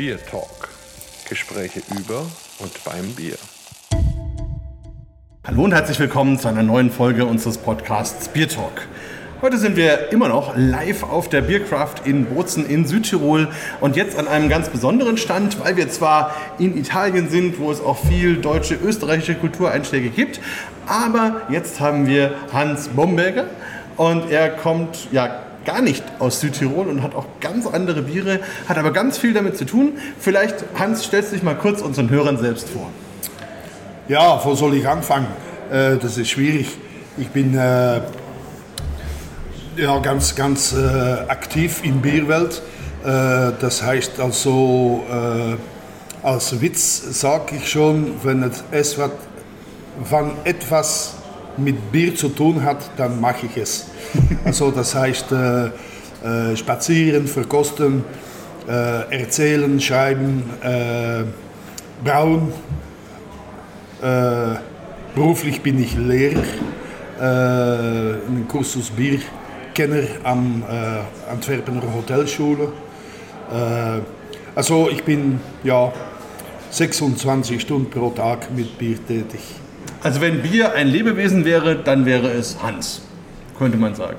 Beer 0.00 0.16
Talk. 0.24 0.70
Gespräche 1.28 1.82
über 1.90 2.24
und 2.58 2.84
beim 2.86 3.14
Bier. 3.14 3.34
Hallo 5.46 5.64
und 5.64 5.74
herzlich 5.74 6.00
willkommen 6.00 6.38
zu 6.38 6.48
einer 6.48 6.62
neuen 6.62 6.90
Folge 6.90 7.26
unseres 7.26 7.58
Podcasts 7.58 8.28
Beer 8.28 8.48
Talk. 8.48 8.88
Heute 9.42 9.58
sind 9.58 9.76
wir 9.76 10.10
immer 10.10 10.28
noch 10.28 10.54
live 10.56 11.02
auf 11.02 11.28
der 11.28 11.42
Biercraft 11.42 12.06
in 12.06 12.24
Bozen 12.24 12.64
in 12.64 12.86
Südtirol 12.86 13.48
und 13.82 13.94
jetzt 13.94 14.18
an 14.18 14.26
einem 14.26 14.48
ganz 14.48 14.70
besonderen 14.70 15.18
Stand, 15.18 15.62
weil 15.62 15.76
wir 15.76 15.90
zwar 15.90 16.34
in 16.58 16.78
Italien 16.78 17.28
sind, 17.28 17.58
wo 17.58 17.70
es 17.70 17.82
auch 17.82 17.98
viel 17.98 18.38
deutsche, 18.38 18.76
österreichische 18.76 19.34
Kultureinschläge 19.34 20.08
gibt, 20.08 20.40
aber 20.86 21.42
jetzt 21.50 21.78
haben 21.78 22.06
wir 22.06 22.32
Hans 22.54 22.88
Bomberger 22.88 23.50
und 23.98 24.30
er 24.30 24.48
kommt 24.48 25.12
ja 25.12 25.42
gar 25.64 25.82
nicht 25.82 26.02
aus 26.18 26.40
Südtirol 26.40 26.88
und 26.88 27.02
hat 27.02 27.14
auch 27.14 27.26
ganz 27.40 27.66
andere 27.66 28.02
Biere, 28.02 28.40
hat 28.68 28.78
aber 28.78 28.92
ganz 28.92 29.18
viel 29.18 29.32
damit 29.32 29.56
zu 29.56 29.64
tun. 29.64 29.92
Vielleicht, 30.18 30.64
Hans, 30.78 31.04
stellst 31.04 31.30
du 31.30 31.36
dich 31.36 31.42
mal 31.42 31.54
kurz 31.54 31.80
unseren 31.82 32.10
Hörern 32.10 32.38
selbst 32.38 32.68
vor. 32.68 32.90
Ja, 34.08 34.40
wo 34.44 34.54
soll 34.54 34.74
ich 34.74 34.88
anfangen? 34.88 35.28
Äh, 35.70 35.96
das 35.96 36.18
ist 36.18 36.30
schwierig. 36.30 36.66
Ich 37.16 37.28
bin 37.28 37.56
äh, 37.56 38.00
ja, 39.76 39.98
ganz, 40.00 40.34
ganz 40.34 40.72
äh, 40.72 40.76
aktiv 41.28 41.80
in 41.84 42.00
Bierwelt. 42.00 42.62
Äh, 43.04 43.52
das 43.60 43.82
heißt 43.82 44.20
also, 44.20 45.04
äh, 45.10 46.26
als 46.26 46.60
Witz 46.60 47.20
sage 47.20 47.56
ich 47.56 47.70
schon, 47.70 48.14
wenn 48.22 48.42
es 48.42 48.62
etwas, 48.70 49.10
wenn 50.10 50.32
etwas 50.44 51.14
mit 51.62 51.92
Bier 51.92 52.14
zu 52.14 52.28
tun 52.28 52.62
hat, 52.64 52.90
dann 52.96 53.20
mache 53.20 53.46
ich 53.46 53.56
es. 53.56 53.86
Also 54.44 54.70
das 54.70 54.94
heißt, 54.94 55.32
äh, 55.32 55.66
äh, 56.22 56.54
spazieren, 56.54 57.26
verkosten, 57.26 58.04
äh, 58.68 59.20
erzählen, 59.20 59.80
schreiben, 59.80 60.42
brauen. 62.04 62.52
beruflich 65.14 65.60
bin 65.60 65.82
ich 65.82 65.96
Lehrer, 65.96 66.42
einen 67.18 68.46
Kursus 68.48 68.90
Bierkenner 68.90 70.06
am 70.24 70.62
Antwerpener 71.30 71.82
Hotelschule. 71.94 72.68
also 74.54 74.88
ich 74.88 75.04
bin 75.04 75.40
ja 75.64 75.92
26 76.70 77.60
Stunden 77.60 77.90
pro 77.90 78.10
Tag 78.10 78.50
mit 78.54 78.78
Bier 78.78 78.96
tätig. 79.06 79.40
Also 80.02 80.20
wenn 80.20 80.42
Bier 80.42 80.74
ein 80.74 80.88
Lebewesen 80.88 81.44
wäre, 81.44 81.76
dann 81.76 82.06
wäre 82.06 82.30
es 82.30 82.56
Hans, 82.62 83.02
könnte 83.58 83.76
man 83.76 83.94
sagen. 83.94 84.16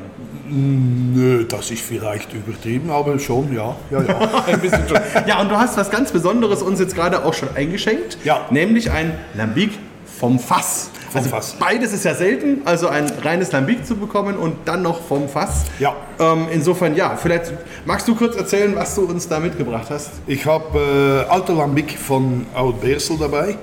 Nö, 0.53 1.45
das 1.45 1.71
ist 1.71 1.81
vielleicht 1.81 2.33
übertrieben, 2.33 2.91
aber 2.91 3.17
schon, 3.19 3.53
ja. 3.53 3.75
Ja, 3.89 4.01
ja. 4.03 4.43
ein 4.47 4.59
bisschen 4.59 4.87
schon. 4.87 4.99
ja, 5.25 5.39
und 5.39 5.49
du 5.49 5.57
hast 5.57 5.77
was 5.77 5.89
ganz 5.89 6.11
Besonderes 6.11 6.61
uns 6.61 6.79
jetzt 6.79 6.93
gerade 6.93 7.23
auch 7.23 7.33
schon 7.33 7.49
eingeschenkt, 7.55 8.17
ja. 8.25 8.45
nämlich 8.51 8.91
ein 8.91 9.13
Lambic 9.33 9.71
vom 10.19 10.39
Fass. 10.39 10.91
Vom 11.09 11.19
also 11.19 11.29
Fass. 11.29 11.55
Beides 11.57 11.93
ist 11.93 12.05
ja 12.05 12.13
selten, 12.13 12.61
also 12.65 12.89
ein 12.89 13.09
reines 13.23 13.51
Lambic 13.53 13.85
zu 13.85 13.95
bekommen 13.95 14.35
und 14.35 14.55
dann 14.65 14.81
noch 14.81 15.01
vom 15.01 15.29
Fass. 15.29 15.63
Ja. 15.79 15.95
Ähm, 16.19 16.47
insofern, 16.51 16.95
ja, 16.95 17.15
vielleicht 17.15 17.53
magst 17.85 18.07
du 18.07 18.15
kurz 18.15 18.35
erzählen, 18.35 18.75
was 18.75 18.93
du 18.95 19.05
uns 19.05 19.27
da 19.27 19.39
mitgebracht 19.39 19.87
hast? 19.89 20.11
Ich 20.27 20.45
habe 20.45 21.25
äh, 21.27 21.31
alte 21.31 21.53
Lambic 21.53 21.97
von 21.97 22.45
Oud 22.53 22.81
Beersel 22.81 23.17
dabei. 23.17 23.57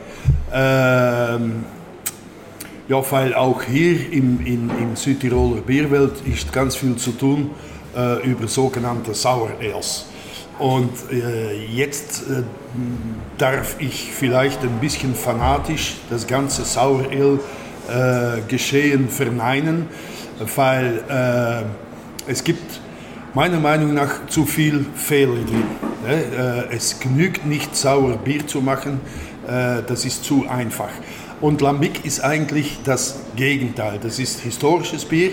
Ähm, 0.53 1.65
ja, 2.89 3.03
weil 3.11 3.35
auch 3.35 3.63
hier 3.63 4.13
im, 4.13 4.45
in, 4.45 4.71
im 4.71 4.97
Südtiroler 4.97 5.61
Bierwelt 5.61 6.23
ist 6.25 6.53
ganz 6.53 6.75
viel 6.75 6.97
zu 6.97 7.13
tun 7.13 7.51
äh, 7.95 8.27
über 8.27 8.49
sogenannte 8.49 9.15
Sour 9.15 9.51
Ales. 9.61 10.07
Und 10.59 10.91
äh, 11.13 11.55
jetzt 11.67 12.23
äh, 12.23 12.43
darf 13.37 13.77
ich 13.79 14.11
vielleicht 14.13 14.63
ein 14.63 14.81
bisschen 14.81 15.15
fanatisch 15.15 15.97
das 16.11 16.27
ganze 16.27 16.65
Sour 16.65 17.05
Ale 17.11 17.39
äh, 17.89 18.41
Geschehen 18.49 19.09
verneinen, 19.09 19.87
weil 20.57 21.03
äh, 21.09 22.31
es 22.31 22.43
gibt 22.43 22.81
meiner 23.35 23.61
Meinung 23.61 23.95
nach 23.95 24.27
zu 24.29 24.47
viel 24.47 24.87
Fehler 24.95 25.35
drin. 25.35 25.65
Ne? 26.07 26.67
Äh, 26.71 26.75
es 26.75 26.99
genügt 26.99 27.45
nicht 27.45 27.77
sauer 27.77 28.17
Bier 28.17 28.47
zu 28.47 28.61
machen, 28.61 29.01
das 29.47 30.05
ist 30.05 30.25
zu 30.25 30.47
einfach. 30.47 30.91
Und 31.41 31.61
Lambic 31.61 32.05
ist 32.05 32.21
eigentlich 32.21 32.79
das 32.85 33.21
Gegenteil. 33.37 34.01
Das 34.03 34.19
ist 34.19 34.41
historisches 34.41 35.05
Bier. 35.05 35.33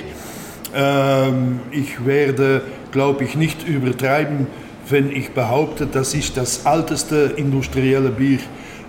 Ähm, 0.73 1.61
ich 1.71 2.05
werde, 2.05 2.61
glaube 2.91 3.23
ich, 3.23 3.35
nicht 3.35 3.67
übertreiben, 3.67 4.47
wenn 4.87 5.11
ich 5.11 5.31
behaupte, 5.31 5.87
das 5.87 6.13
ist 6.13 6.37
das 6.37 6.65
älteste 6.65 7.33
industrielle 7.37 8.09
Bier 8.09 8.37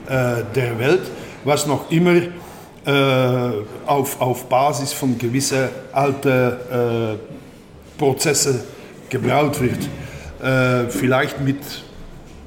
äh, 0.08 0.42
der 0.54 0.78
Welt, 0.78 1.10
was 1.44 1.66
noch 1.66 1.90
immer 1.90 2.20
äh, 2.84 3.52
auf, 3.86 4.20
auf 4.20 4.46
Basis 4.46 4.92
von 4.92 5.16
gewissen 5.16 5.68
alten 5.92 6.28
äh, 6.28 7.16
Prozessen 7.96 8.60
gebraut 9.08 9.58
wird. 9.60 9.88
Vielleicht 10.90 11.40
mit 11.40 11.56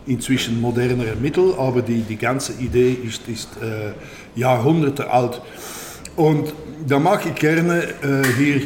inzwischen 0.05 0.61
modernere 0.61 1.15
Mittel, 1.15 1.53
aber 1.57 1.81
die, 1.81 2.01
die 2.01 2.17
ganze 2.17 2.53
Idee 2.61 2.91
ist, 2.91 3.27
ist 3.27 3.49
äh, 3.61 3.93
Jahrhunderte 4.35 5.11
alt. 5.11 5.41
Und 6.15 6.53
da 6.87 6.99
mag 6.99 7.25
ich 7.25 7.35
gerne 7.35 7.83
äh, 7.83 8.27
hier 8.37 8.61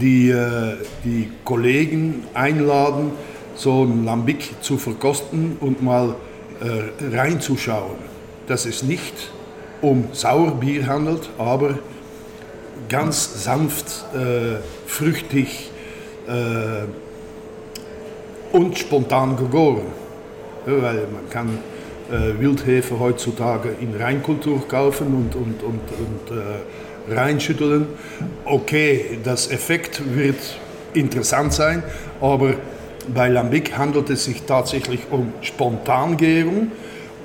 die, 0.00 0.30
äh, 0.30 0.76
die 1.04 1.30
Kollegen 1.44 2.24
einladen, 2.34 3.12
so 3.54 3.84
ein 3.84 4.04
Lambic 4.04 4.62
zu 4.62 4.78
verkosten 4.78 5.56
und 5.60 5.82
mal 5.82 6.14
äh, 6.60 7.16
reinzuschauen, 7.16 7.96
dass 8.46 8.66
es 8.66 8.82
nicht 8.82 9.14
um 9.82 10.08
Sauerbier 10.12 10.86
handelt, 10.86 11.30
aber 11.38 11.78
ganz 12.88 13.44
sanft, 13.44 14.04
früchtig 14.86 15.70
und 18.52 18.76
spontan 18.76 19.36
gegoren. 19.38 19.86
Weil 20.66 21.06
man 21.10 21.30
kann 21.30 21.58
äh, 22.10 22.40
Wildhefe 22.40 22.98
heutzutage 22.98 23.70
in 23.80 23.94
Reinkultur 24.00 24.66
kaufen 24.68 25.08
und, 25.08 25.34
und, 25.34 25.62
und, 25.62 25.80
und 25.98 26.36
äh, 26.36 27.14
reinschütteln. 27.14 27.86
Okay, 28.44 29.18
das 29.24 29.50
Effekt 29.50 30.02
wird 30.14 30.38
interessant 30.94 31.52
sein, 31.52 31.82
aber 32.20 32.54
bei 33.14 33.28
Lambic 33.28 33.76
handelt 33.76 34.10
es 34.10 34.24
sich 34.24 34.42
tatsächlich 34.42 35.00
um 35.10 35.32
Spontangärung 35.40 36.72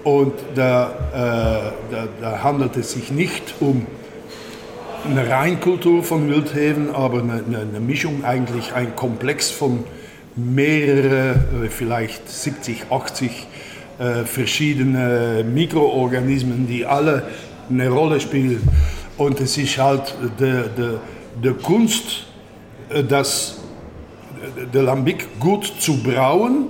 und 0.04 0.34
da, 0.56 0.92
äh, 1.14 1.94
da, 1.94 2.08
da, 2.22 2.44
handelt 2.44 2.78
es 2.78 2.92
sich 2.92 3.12
nicht 3.12 3.56
um 3.60 3.86
eine 5.04 5.30
Reinkultur 5.30 6.04
von 6.04 6.30
Wildheven, 6.30 6.94
aber 6.94 7.20
eine, 7.20 7.44
eine 7.44 7.80
Mischung, 7.80 8.24
eigentlich 8.24 8.74
ein 8.74 8.96
Komplex 8.96 9.52
von 9.52 9.84
mehreren, 10.36 11.66
äh, 11.66 11.70
vielleicht 11.70 12.30
70, 12.30 12.92
80 12.92 13.48
äh, 14.00 14.26
verschiedene 14.26 15.44
Mikroorganismen, 15.44 16.68
die 16.68 16.86
alle 16.86 17.24
eine 17.70 17.90
Rolle 17.90 18.20
spielen. 18.20 18.62
Und 19.18 19.40
es 19.40 19.58
ist 19.58 19.78
halt 19.78 20.14
die 21.44 21.54
Kunst, 21.64 22.26
äh, 22.90 23.04
das 23.04 23.60
der 24.74 24.84
Lambic 24.84 25.40
gut 25.40 25.72
zu 25.80 26.02
brauen 26.04 26.68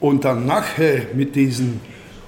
und 0.00 0.24
dann 0.24 0.46
nachher 0.46 1.06
mit 1.14 1.34
diesem 1.34 1.80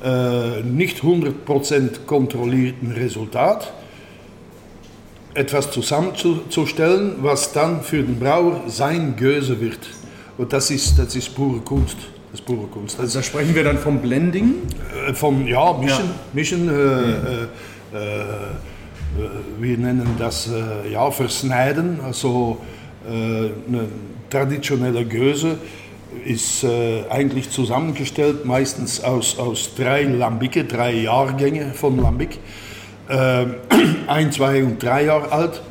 äh, 0.02 0.62
nicht 0.62 1.00
100% 1.00 2.04
kontrollierten 2.06 2.92
Resultat 2.92 3.72
etwas 5.34 5.70
zusammenzustellen, 5.70 7.16
was 7.20 7.52
dann 7.52 7.82
für 7.82 8.02
den 8.02 8.18
Brauer 8.18 8.62
sein 8.66 9.14
Göse 9.16 9.60
wird. 9.60 9.78
Und 10.36 10.52
das 10.52 10.70
ist, 10.70 10.98
das 10.98 11.14
ist 11.14 11.34
pure 11.34 11.60
Kunst. 11.60 11.96
Das 12.30 12.40
ist 12.40 12.46
pure 12.46 12.66
Kunst. 12.68 13.00
Also 13.00 13.18
da 13.18 13.22
sprechen 13.24 13.54
wir 13.56 13.64
dann 13.64 13.78
vom 13.78 14.00
Blending? 14.00 14.54
Äh, 15.08 15.14
vom, 15.14 15.46
ja, 15.48 15.72
Mischen. 15.72 16.04
Ja. 16.04 16.14
mischen 16.32 16.68
äh, 16.68 16.72
mhm. 16.72 17.48
äh, 17.92 17.96
äh, 17.96 18.58
wir 19.58 19.76
nennen 19.76 20.14
das 20.18 20.48
äh, 20.48 20.92
ja, 20.92 21.10
Versneiden. 21.10 22.00
Also 22.02 22.58
eine 23.02 23.88
traditionelle 24.28 25.06
Göse 25.06 25.56
ist 26.22 26.66
eigentlich 27.08 27.48
zusammengestellt, 27.48 28.44
meistens 28.44 29.02
aus, 29.02 29.38
aus 29.38 29.74
drei 29.74 30.02
Lambiken, 30.02 30.68
drei 30.68 30.92
Jahrgänge 30.92 31.72
von 31.72 31.96
Lambic. 31.96 32.38
ein, 33.08 34.32
zwei 34.32 34.62
und 34.62 34.82
drei 34.82 35.06
Jahre 35.06 35.32
alt. 35.32 35.62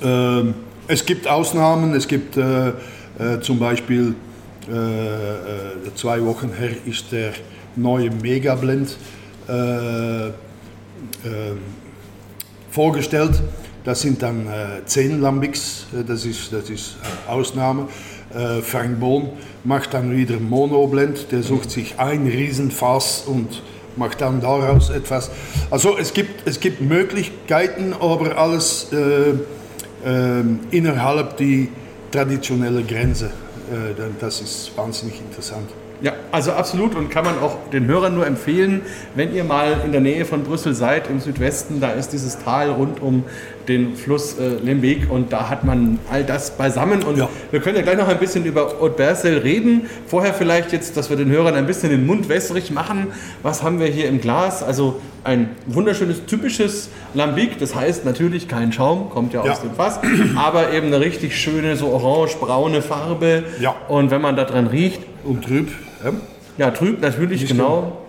Ähm, 0.00 0.54
es 0.86 1.04
gibt 1.04 1.26
Ausnahmen, 1.26 1.92
es 1.94 2.06
gibt 2.06 2.36
äh, 2.36 2.72
zum 3.40 3.58
Beispiel 3.58 4.14
äh, 4.68 4.74
äh, 4.74 5.94
zwei 5.94 6.22
Wochen 6.24 6.52
her 6.52 6.70
ist 6.86 7.12
der 7.12 7.32
neue 7.76 8.10
Megablend 8.10 8.96
äh, 9.48 10.30
vorgestellt. 12.70 13.42
Das 13.84 14.00
sind 14.00 14.22
dann 14.22 14.46
zehn 14.86 15.20
Lambics, 15.20 15.86
das 16.06 16.24
ist, 16.24 16.52
das 16.52 16.70
ist 16.70 16.96
Ausnahme. 17.28 17.88
Äh, 18.34 18.62
Frank 18.62 18.98
Bohn 18.98 19.30
macht 19.62 19.94
dann 19.94 20.16
wieder 20.16 20.40
Monoblend, 20.40 21.30
der 21.30 21.42
sucht 21.42 21.70
sich 21.70 21.98
ein 21.98 22.26
Riesenfass 22.26 23.24
und 23.26 23.62
macht 23.96 24.20
dann 24.22 24.40
daraus 24.40 24.90
etwas. 24.90 25.30
Also 25.70 25.96
es 25.98 26.12
gibt, 26.12 26.46
es 26.48 26.58
gibt 26.58 26.80
Möglichkeiten, 26.80 27.92
aber 27.92 28.36
alles 28.36 28.88
äh, 28.92 29.34
äh, 30.08 30.44
innerhalb 30.70 31.36
die 31.36 31.68
traditionelle 32.10 32.82
Grenze. 32.82 33.30
Äh, 33.70 33.94
das 34.20 34.40
ist 34.40 34.76
wahnsinnig 34.76 35.20
interessant. 35.20 35.70
Ja, 36.00 36.12
also 36.32 36.52
absolut 36.52 36.94
und 36.96 37.08
kann 37.08 37.24
man 37.24 37.38
auch 37.38 37.70
den 37.72 37.86
Hörern 37.86 38.14
nur 38.14 38.26
empfehlen, 38.26 38.82
wenn 39.14 39.34
ihr 39.34 39.44
mal 39.44 39.80
in 39.84 39.92
der 39.92 40.00
Nähe 40.00 40.24
von 40.24 40.42
Brüssel 40.42 40.74
seid, 40.74 41.08
im 41.08 41.20
Südwesten, 41.20 41.80
da 41.80 41.90
ist 41.92 42.12
dieses 42.12 42.38
Tal 42.38 42.70
rund 42.70 43.00
um 43.00 43.24
den 43.68 43.96
Fluss 43.96 44.38
äh, 44.38 44.56
Lembeek 44.62 45.10
und 45.10 45.32
da 45.32 45.48
hat 45.48 45.64
man 45.64 45.98
all 46.10 46.24
das 46.24 46.50
beisammen 46.56 47.02
und 47.02 47.16
ja. 47.16 47.28
wir 47.50 47.60
können 47.60 47.76
ja 47.76 47.82
gleich 47.82 47.96
noch 47.96 48.08
ein 48.08 48.18
bisschen 48.18 48.44
über 48.44 48.74
Haute 48.80 48.96
Bersel 48.96 49.38
reden. 49.38 49.88
Vorher 50.06 50.34
vielleicht 50.34 50.72
jetzt, 50.72 50.96
dass 50.96 51.08
wir 51.08 51.16
den 51.16 51.30
Hörern 51.30 51.54
ein 51.54 51.66
bisschen 51.66 51.90
den 51.90 52.04
Mund 52.04 52.28
wässrig 52.28 52.70
machen. 52.70 53.08
Was 53.42 53.62
haben 53.62 53.80
wir 53.80 53.86
hier 53.86 54.08
im 54.08 54.20
Glas? 54.20 54.62
Also 54.62 55.00
ein 55.22 55.50
wunderschönes, 55.66 56.26
typisches 56.26 56.90
Lambic, 57.14 57.58
das 57.58 57.74
heißt 57.74 58.04
natürlich 58.04 58.48
kein 58.48 58.72
Schaum, 58.72 59.08
kommt 59.08 59.32
ja, 59.32 59.44
ja. 59.44 59.52
aus 59.52 59.62
dem 59.62 59.74
Fass, 59.74 60.00
aber 60.36 60.72
eben 60.72 60.88
eine 60.88 61.00
richtig 61.00 61.40
schöne, 61.40 61.76
so 61.76 61.88
orange-braune 61.88 62.82
Farbe 62.82 63.44
ja. 63.60 63.74
und 63.88 64.10
wenn 64.10 64.20
man 64.20 64.36
da 64.36 64.44
dran 64.44 64.66
riecht... 64.66 65.00
Und 65.24 65.44
trüb. 65.44 65.68
Ja, 66.04 66.12
ja 66.58 66.70
trüb 66.70 67.00
natürlich, 67.00 67.42
Nicht 67.42 67.52
genau. 67.52 68.00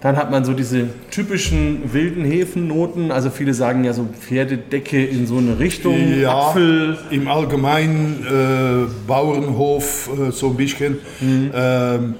Dann 0.00 0.16
hat 0.16 0.30
man 0.30 0.44
so 0.44 0.52
diese 0.52 0.88
typischen 1.10 1.92
wilden 1.92 2.24
Hefennoten. 2.24 3.10
Also 3.10 3.30
viele 3.30 3.54
sagen 3.54 3.82
ja 3.82 3.92
so 3.92 4.06
Pferdedecke 4.20 5.04
in 5.04 5.26
so 5.26 5.38
eine 5.38 5.58
Richtung. 5.58 6.20
Ja, 6.20 6.48
Apfel. 6.48 6.98
Im 7.10 7.28
Allgemeinen 7.28 8.24
äh, 8.24 8.90
Bauernhof 9.06 10.10
äh, 10.12 10.30
so 10.32 10.48
ein 10.48 10.56
bisschen. 10.56 10.98
Mhm. 11.20 11.50
Ähm, 11.54 12.14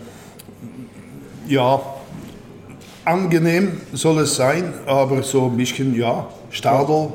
ja, 1.49 1.81
angenehm 3.05 3.73
soll 3.93 4.21
es 4.21 4.35
sein, 4.35 4.73
aber 4.87 5.23
so 5.23 5.45
ein 5.47 5.57
bisschen, 5.57 5.95
ja, 5.95 6.27
Stadel 6.51 7.09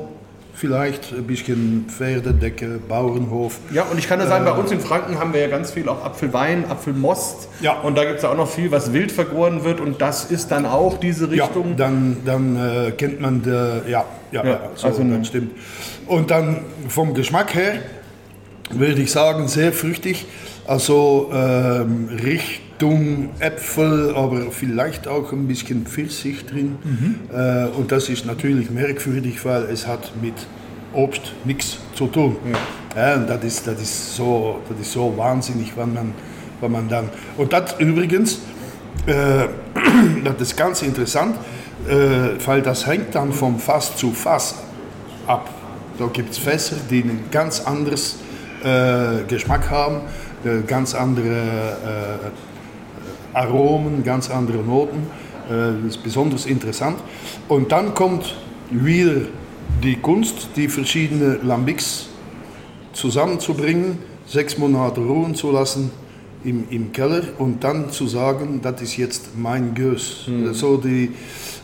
vielleicht, 0.62 1.12
ein 1.12 1.24
bisschen 1.24 1.86
Pferdedecke, 1.88 2.78
Bauernhof. 2.88 3.58
Ja, 3.72 3.82
und 3.90 3.98
ich 3.98 4.06
kann 4.06 4.20
nur 4.20 4.28
sagen, 4.28 4.44
bei 4.44 4.52
uns 4.52 4.70
in 4.70 4.78
Franken 4.78 5.18
haben 5.18 5.32
wir 5.32 5.40
ja 5.40 5.48
ganz 5.48 5.72
viel 5.72 5.88
auch 5.88 6.04
Apfelwein, 6.04 6.70
Apfelmost. 6.70 7.48
Ja. 7.60 7.80
Und 7.80 7.98
da 7.98 8.04
gibt 8.04 8.18
es 8.18 8.22
ja 8.22 8.30
auch 8.30 8.36
noch 8.36 8.48
viel, 8.48 8.70
was 8.70 8.92
wild 8.92 9.10
vergoren 9.10 9.64
wird 9.64 9.80
und 9.80 10.00
das 10.00 10.30
ist 10.30 10.52
dann 10.52 10.64
auch 10.64 11.00
diese 11.00 11.28
Richtung. 11.32 11.70
Ja, 11.70 11.76
dann, 11.78 12.18
dann 12.24 12.56
äh, 12.56 12.90
kennt 12.92 13.20
man, 13.20 13.42
de, 13.42 13.90
ja, 13.90 14.04
ja, 14.30 14.44
ja 14.44 14.60
so, 14.76 14.86
also 14.86 15.02
das 15.02 15.26
stimmt. 15.26 15.50
Und 16.06 16.30
dann 16.30 16.60
vom 16.86 17.12
Geschmack 17.12 17.56
her 17.56 17.80
würde 18.70 19.02
ich 19.02 19.10
sagen, 19.10 19.48
sehr 19.48 19.72
früchtig. 19.72 20.26
Also 20.64 21.32
ähm, 21.34 22.08
Richtung 22.82 23.30
Äpfel, 23.38 24.12
aber 24.16 24.50
vielleicht 24.50 25.06
auch 25.06 25.30
ein 25.32 25.46
bisschen 25.46 25.86
Pfirsich 25.86 26.44
drin. 26.46 26.78
Mhm. 26.82 27.14
Äh, 27.32 27.66
und 27.66 27.92
das 27.92 28.08
ist 28.08 28.26
natürlich 28.26 28.70
merkwürdig, 28.70 29.44
weil 29.44 29.62
es 29.64 29.86
hat 29.86 30.10
mit 30.20 30.34
Obst 30.92 31.32
nichts 31.44 31.78
zu 31.94 32.08
tun. 32.08 32.36
Ja. 32.96 33.14
ja 33.14 33.18
das 33.18 33.44
ist, 33.44 33.66
das, 33.68 33.80
ist 33.80 34.16
so, 34.16 34.60
das 34.68 34.80
ist 34.80 34.92
so 34.92 35.14
wahnsinnig, 35.16 35.76
wenn 35.76 35.94
man, 35.94 36.12
wenn 36.60 36.72
man 36.72 36.88
dann... 36.88 37.08
Und 37.36 37.52
das 37.52 37.76
übrigens, 37.78 38.40
äh, 39.06 39.46
das 40.24 40.40
ist 40.40 40.56
ganz 40.56 40.82
interessant, 40.82 41.36
äh, 41.88 42.44
weil 42.44 42.62
das 42.62 42.84
hängt 42.84 43.14
dann 43.14 43.32
vom 43.32 43.60
Fass 43.60 43.96
zu 43.96 44.10
Fass 44.10 44.56
ab. 45.28 45.48
Da 46.00 46.06
gibt 46.06 46.32
es 46.32 46.38
Fässer, 46.38 46.76
die 46.90 47.02
ein 47.02 47.26
ganz 47.30 47.60
anderes 47.60 48.16
äh, 48.64 49.22
Geschmack 49.28 49.70
haben 49.70 50.00
äh, 50.44 50.62
ganz 50.66 50.94
andere 50.94 51.28
äh, 51.28 52.51
Aromen, 53.32 54.04
ganz 54.04 54.30
andere 54.30 54.58
Noten. 54.58 55.06
Äh, 55.48 55.82
das 55.84 55.96
ist 55.96 56.02
besonders 56.02 56.46
interessant. 56.46 56.98
Und 57.48 57.72
dann 57.72 57.94
kommt 57.94 58.36
wieder 58.70 59.22
die 59.82 59.96
Kunst, 59.96 60.50
die 60.56 60.68
verschiedenen 60.68 61.46
Lambics 61.46 62.06
zusammenzubringen, 62.92 63.98
sechs 64.26 64.58
Monate 64.58 65.00
ruhen 65.00 65.34
zu 65.34 65.50
lassen 65.50 65.90
im, 66.44 66.64
im 66.70 66.92
Keller 66.92 67.22
und 67.38 67.62
dann 67.64 67.90
zu 67.90 68.06
sagen, 68.06 68.60
das 68.62 68.82
ist 68.82 68.96
jetzt 68.96 69.30
mein 69.36 69.74
Gös. 69.74 70.26
Mhm. 70.26 70.54
So 70.54 70.76
die, 70.76 71.10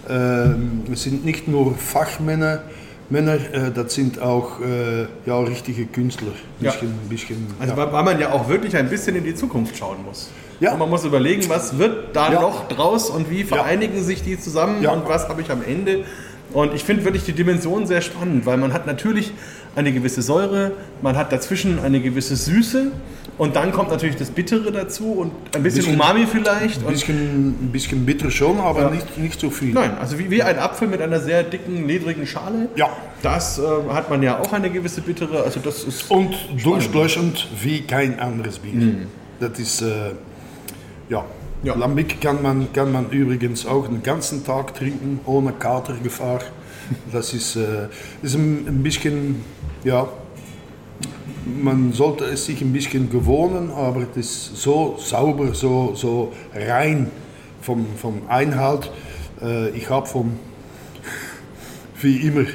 äh, 0.09 0.93
es 0.93 1.03
sind 1.03 1.25
nicht 1.25 1.49
nur 1.49 1.75
Fachmänner, 1.75 2.63
Männer, 3.11 3.35
äh, 3.35 3.71
das 3.75 3.95
sind 3.95 4.21
auch 4.21 4.61
äh, 4.61 5.07
ja, 5.25 5.39
richtige 5.41 5.87
Künstler. 5.87 6.33
Bisschen, 6.61 6.89
ja. 6.89 6.95
bisschen, 7.09 7.47
also 7.59 7.75
ja. 7.75 7.93
weil 7.93 8.03
man 8.05 8.21
ja 8.21 8.33
auch 8.33 8.49
wirklich 8.49 8.77
ein 8.77 8.89
bisschen 8.89 9.17
in 9.17 9.25
die 9.25 9.35
Zukunft 9.35 9.77
schauen 9.77 9.99
muss. 10.05 10.31
Ja. 10.61 10.73
Und 10.73 10.79
man 10.79 10.91
muss 10.91 11.05
überlegen, 11.05 11.49
was 11.49 11.79
wird 11.79 12.17
da 12.17 12.33
ja. 12.33 12.41
noch 12.41 12.69
draus 12.69 13.11
und 13.11 13.31
wie 13.31 13.45
vereinigen 13.45 14.03
sich 14.03 14.23
die 14.23 14.39
zusammen 14.39 14.85
und 14.85 15.09
was 15.09 15.29
habe 15.29 15.41
ich 15.41 15.51
am 15.51 15.63
Ende. 15.63 16.05
Und 16.53 16.75
ich 16.75 16.83
finde 16.83 17.05
wirklich 17.05 17.25
die 17.25 17.33
Dimension 17.33 17.87
sehr 17.87 18.01
spannend, 18.01 18.47
weil 18.47 18.57
man 18.57 18.73
hat 18.73 18.87
natürlich 18.87 19.33
eine 19.77 19.93
gewisse 19.93 20.23
Säure, 20.23 20.73
man 21.03 21.17
hat 21.17 21.31
dazwischen 21.31 21.79
eine 21.79 22.01
gewisse 22.01 22.37
Süße 22.37 22.91
und 23.37 23.55
dann 23.55 23.71
kommt 23.71 23.91
natürlich 23.91 24.17
das 24.17 24.31
Bittere 24.31 24.73
dazu 24.73 25.13
und 25.13 25.31
ein 25.55 25.63
bisschen, 25.63 25.85
bisschen 25.85 25.95
Umami 25.95 26.27
vielleicht. 26.27 26.81
Ein 26.81 26.93
bisschen, 26.93 27.49
ein 27.51 27.71
bisschen 27.71 28.05
bitter 28.05 28.31
schon, 28.31 28.59
aber 28.59 28.83
ja. 28.83 28.91
nicht, 28.91 29.19
nicht 29.19 29.39
so 29.39 29.51
viel. 29.51 29.75
Nein, 29.75 29.93
also 30.01 30.19
wie, 30.19 30.31
wie 30.31 30.43
ein 30.43 30.59
Apfel 30.59 30.89
mit 30.89 31.01
einer 31.01 31.21
sehr 31.21 31.45
dicken, 31.45 31.87
ledrigen 31.87 32.27
Schale. 32.27 32.69
Ja. 32.75 32.89
Das 33.23 33.59
äh, 33.59 33.63
hat 33.93 34.11
man 34.11 34.23
ja 34.23 34.41
auch 34.41 34.53
eine 34.53 34.71
gewisse 34.71 35.03
bittere. 35.03 35.43
Also 35.43 35.61
das 35.61 35.85
ist 35.85 36.11
und 36.11 36.35
durchlöschend 36.63 37.47
wie 37.63 37.83
kein 37.83 38.19
anderes 38.19 38.59
Bier. 38.59 38.75
Mhm. 38.75 39.07
Das 39.39 39.59
ist, 39.59 39.83
äh, 39.83 40.13
ja. 41.09 41.25
ja. 41.63 41.75
Lambic 41.75 42.21
kann 42.21 42.43
man, 42.43 42.73
kann 42.73 42.93
man 42.93 43.11
übrigens 43.11 43.67
auch 43.67 43.87
den 43.87 44.03
ganzen 44.03 44.45
Tag 44.45 44.75
trinken, 44.75 45.21
ohne 45.27 45.53
Katergefahr. 45.53 46.41
Das 47.13 47.35
ist, 47.35 47.55
äh, 47.57 47.89
ist 48.23 48.35
ein, 48.35 48.67
ein 48.67 48.83
bisschen, 48.83 49.45
ja, 49.85 50.09
man 51.63 51.93
sollte 51.93 52.25
es 52.25 52.47
sich 52.47 52.63
ein 52.63 52.73
bisschen 52.73 53.11
gewohnen, 53.11 53.71
aber 53.71 54.07
das 54.15 54.25
ist 54.25 54.57
so 54.57 54.97
sauber, 54.99 55.55
so, 55.55 55.95
so 55.95 56.33
rein 56.55 57.11
vom, 57.61 57.85
vom 58.01 58.23
Einhalt. 58.29 58.91
Äh, 59.43 59.69
ich 59.77 59.91
habe 59.91 60.07
vom, 60.07 60.39
wie 62.01 62.17
immer, 62.27 62.47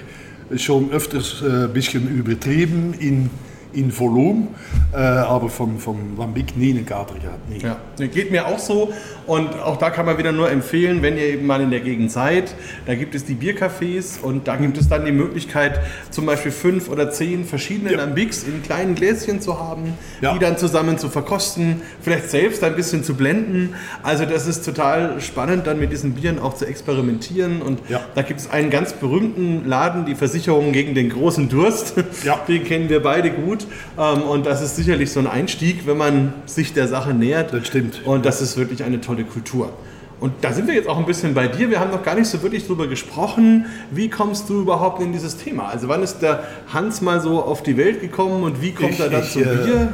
schon 0.56 0.90
öfters 0.90 1.44
ein 1.44 1.66
äh, 1.66 1.68
bisschen 1.68 2.08
übertrieben 2.08 2.96
in 2.96 3.30
in 3.74 3.98
Volumen, 3.98 4.50
äh, 4.94 4.98
aber 4.98 5.50
vom, 5.50 5.80
vom 5.80 6.18
Lambic 6.18 6.56
nie 6.56 6.72
eine 6.72 6.84
Karte 6.84 7.16
gehabt. 7.16 7.50
Nie. 7.50 7.60
Ja, 7.60 7.78
geht 8.08 8.32
mir 8.32 8.48
auch 8.48 8.60
so 8.60 8.94
und 9.26 9.60
auch 9.60 9.78
da 9.78 9.90
kann 9.90 10.06
man 10.06 10.18
wieder 10.18 10.32
nur 10.32 10.52
empfehlen, 10.52 11.02
wenn 11.02 11.18
ihr 11.18 11.26
eben 11.26 11.46
mal 11.46 11.62
in 11.62 11.72
der 11.72 11.80
Gegend 11.80 12.12
seid, 12.12 12.54
da 12.86 12.96
gibt 12.96 13.16
es 13.16 13.26
die 13.26 13.36
Biercafés 13.36 14.22
und 14.22 14.48
da 14.48 14.56
gibt 14.56 14.78
es 14.78 14.90
dann 14.90 15.06
die 15.06 15.12
Möglichkeit, 15.12 15.80
zum 16.12 16.26
Beispiel 16.26 16.52
fünf 16.52 16.90
oder 16.90 17.10
zehn 17.10 17.46
verschiedene 17.46 17.92
ja. 17.92 17.98
Lambics 17.98 18.44
in 18.44 18.62
kleinen 18.62 18.96
Gläschen 18.96 19.42
zu 19.42 19.60
haben, 19.60 19.94
ja. 20.22 20.34
die 20.34 20.40
dann 20.40 20.58
zusammen 20.58 20.98
zu 20.98 21.10
verkosten, 21.10 21.82
vielleicht 22.02 22.30
selbst 22.30 22.64
ein 22.64 22.76
bisschen 22.76 23.04
zu 23.04 23.16
blenden. 23.16 23.76
Also 24.04 24.26
das 24.26 24.48
ist 24.48 24.66
total 24.66 25.22
spannend, 25.22 25.68
dann 25.68 25.80
mit 25.80 25.92
diesen 25.92 26.14
Bieren 26.14 26.40
auch 26.40 26.54
zu 26.56 26.66
experimentieren 26.66 27.62
und 27.62 27.80
ja. 27.90 28.02
da 28.16 28.22
gibt 28.22 28.42
es 28.42 28.50
einen 28.50 28.70
ganz 28.70 28.94
berühmten 28.94 29.66
Laden, 29.66 30.06
die 30.06 30.16
Versicherung 30.16 30.72
gegen 30.72 30.96
den 30.96 31.10
großen 31.10 31.50
Durst. 31.50 31.96
Ja. 32.24 32.40
Den 32.48 32.64
kennen 32.66 32.90
wir 32.90 33.02
beide 33.02 33.32
gut. 33.32 33.66
Ähm, 33.98 34.24
und 34.24 34.46
das 34.46 34.62
ist 34.62 34.76
sicherlich 34.84 35.12
so 35.12 35.20
ein 35.20 35.28
Einstieg, 35.28 35.88
wenn 35.88 35.98
man 35.98 36.34
sich 36.46 36.74
der 36.74 36.88
Sache 36.88 37.14
nähert. 37.14 37.54
Das 37.54 37.68
stimmt. 37.68 38.02
Und 38.06 38.26
das 38.26 38.42
ist 38.42 38.58
wirklich 38.58 38.84
eine 38.84 39.00
tolle 39.02 39.24
Kultur. 39.24 39.72
Und 40.20 40.34
da 40.42 40.54
sind 40.54 40.68
wir 40.68 40.74
jetzt 40.74 40.88
auch 40.88 40.98
ein 40.98 41.06
bisschen 41.06 41.34
bei 41.34 41.48
dir. 41.48 41.70
Wir 41.70 41.80
haben 41.80 41.92
noch 41.92 42.04
gar 42.04 42.16
nicht 42.16 42.28
so 42.28 42.42
wirklich 42.44 42.66
drüber 42.66 42.88
gesprochen. 42.88 43.66
Wie 43.92 44.10
kommst 44.10 44.50
du 44.50 44.62
überhaupt 44.62 45.02
in 45.02 45.12
dieses 45.12 45.38
Thema? 45.38 45.68
Also 45.68 45.90
wann 45.90 46.04
ist 46.04 46.20
der 46.20 46.44
Hans 46.72 47.02
mal 47.02 47.20
so 47.20 47.44
auf 47.44 47.64
die 47.64 47.76
Welt 47.76 48.00
gekommen 48.00 48.44
und 48.44 48.62
wie 48.62 48.72
kommt 48.72 48.92
ich, 48.92 49.00
er 49.00 49.10
dann 49.10 49.24
ich, 49.24 49.34
Bier? 49.34 49.90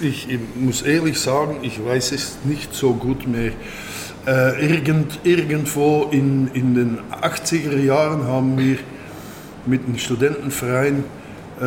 Äh, 0.00 0.06
ich, 0.06 0.30
ich, 0.30 0.38
muss 0.56 0.82
ehrlich 0.82 1.20
sagen, 1.20 1.58
ich 1.62 1.84
weiß 1.84 2.12
es 2.12 2.38
nicht 2.44 2.74
so 2.74 2.94
gut 2.94 3.26
mehr. 3.26 3.52
Äh, 4.26 4.66
irgend, 4.66 5.20
irgendwo 5.24 6.08
in, 6.10 6.48
in 6.54 6.74
den 6.74 6.98
80er 7.20 7.78
Jahren 7.78 8.24
haben 8.26 8.56
wir 8.56 8.78
mit 9.66 9.84
einem 9.86 9.98
Studentenverein 9.98 11.04
äh, 11.60 11.64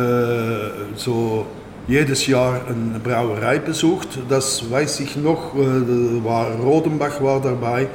so 0.96 1.46
jedes 1.88 2.26
Jahr 2.26 2.60
eine 2.68 2.98
Brauerei 3.00 3.58
besucht. 3.58 4.18
Das 4.28 4.70
weiß 4.70 5.00
ich 5.00 5.16
noch. 5.16 5.54
Äh, 5.54 6.22
war 6.22 6.52
Rodenbach 6.52 7.20
war 7.22 7.40
dabei, 7.40 7.88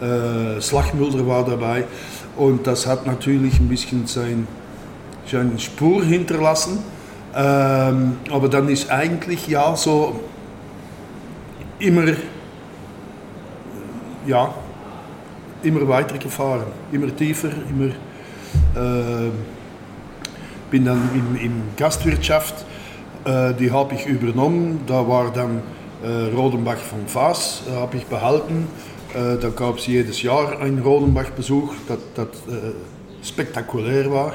äh, 0.00 0.60
Slagmulder 0.60 1.26
war 1.26 1.44
dabei. 1.44 1.84
Und 2.36 2.66
das 2.66 2.86
hat 2.86 3.06
natürlich 3.06 3.58
ein 3.58 3.68
bisschen 3.68 4.06
sein, 4.06 4.46
seine 5.26 5.58
Spur 5.58 6.04
hinterlassen. 6.04 6.80
Ähm, 7.34 8.16
aber 8.30 8.48
dann 8.48 8.68
ist 8.68 8.90
eigentlich 8.90 9.46
ja 9.46 9.76
so 9.76 10.20
immer, 11.78 12.06
ja, 14.26 14.52
immer 15.62 15.86
weitergefahren, 15.86 16.66
immer 16.90 17.14
tiefer, 17.14 17.50
immer. 17.70 17.90
Äh, 18.74 19.30
bin 20.70 20.84
dann 20.84 21.08
in, 21.14 21.40
in 21.40 21.62
Gastwirtschaft 21.76 22.64
Äh, 23.24 23.54
die 23.54 23.70
habe 23.70 23.94
ich 23.94 24.06
übernommen. 24.06 24.80
Da 24.86 25.08
war 25.08 25.32
dann 25.32 25.62
äh, 26.02 26.34
Rodenbach 26.34 26.78
von 26.78 27.06
Faas, 27.06 27.62
äh, 27.68 27.74
habe 27.74 27.96
ich 27.96 28.06
behalten. 28.06 28.68
Äh, 29.14 29.38
da 29.38 29.48
gab 29.48 29.78
es 29.78 29.86
jedes 29.86 30.22
Jahr 30.22 30.60
einen 30.60 30.78
Rodenbach-Besuch, 30.78 31.74
das, 31.88 31.98
das 32.14 32.28
spektakulär 33.26 34.12
war, 34.12 34.32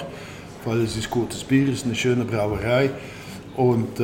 weil 0.66 0.82
es 0.82 0.98
ist 0.98 1.10
gutes 1.10 1.44
Bier, 1.44 1.70
es 1.70 1.80
ist 1.80 1.86
eine 1.86 1.96
schöne 1.96 2.26
Brauerei. 2.26 2.90
Und 3.56 4.02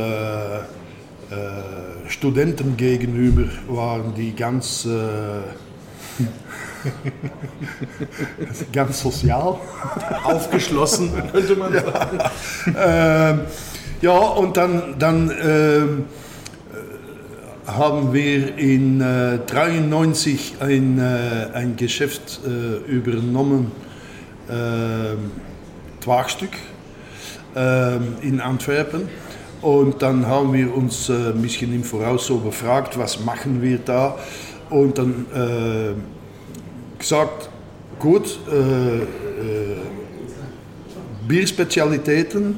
Studenten 2.07 2.77
gegenüber 2.77 3.49
waren 3.67 4.13
die 4.15 4.35
ganz 4.35 4.87
ganz 8.71 9.01
sozial. 9.01 9.57
Aufgeschlossen, 10.23 11.11
könnte 11.31 11.55
man 11.55 11.73
sagen. 11.73 12.19
Ja, 12.73 13.29
ähm, 13.31 13.41
ja 14.01 14.17
und 14.17 14.57
dann, 14.57 14.95
dann 14.97 15.31
ähm, 15.41 16.05
haben 17.67 18.13
wir 18.13 18.57
in 18.57 19.01
1993 19.01 20.55
äh, 20.59 20.63
ein, 20.63 20.99
äh, 20.99 21.47
ein 21.53 21.75
Geschäft 21.75 22.41
äh, 22.45 22.77
übernommen, 22.89 23.71
äh, 24.47 25.15
Twagstück 26.01 26.51
ähm, 27.55 28.15
in 28.21 28.41
Antwerpen. 28.41 29.09
Und 29.61 30.01
dann 30.01 30.25
haben 30.25 30.53
wir 30.53 30.73
uns 30.75 31.09
äh, 31.09 31.31
ein 31.31 31.41
bisschen 31.41 31.73
im 31.73 31.83
Voraus 31.83 32.27
so 32.27 32.37
befragt, 32.37 32.97
was 32.97 33.19
machen 33.19 33.61
wir 33.61 33.79
da? 33.79 34.17
Und 34.69 34.97
dann 34.97 35.25
äh, 35.33 36.99
gesagt, 36.99 37.49
gut, 37.99 38.39
äh, 38.49 38.99
äh, 38.99 39.05
Bierspezialitäten, 41.27 42.57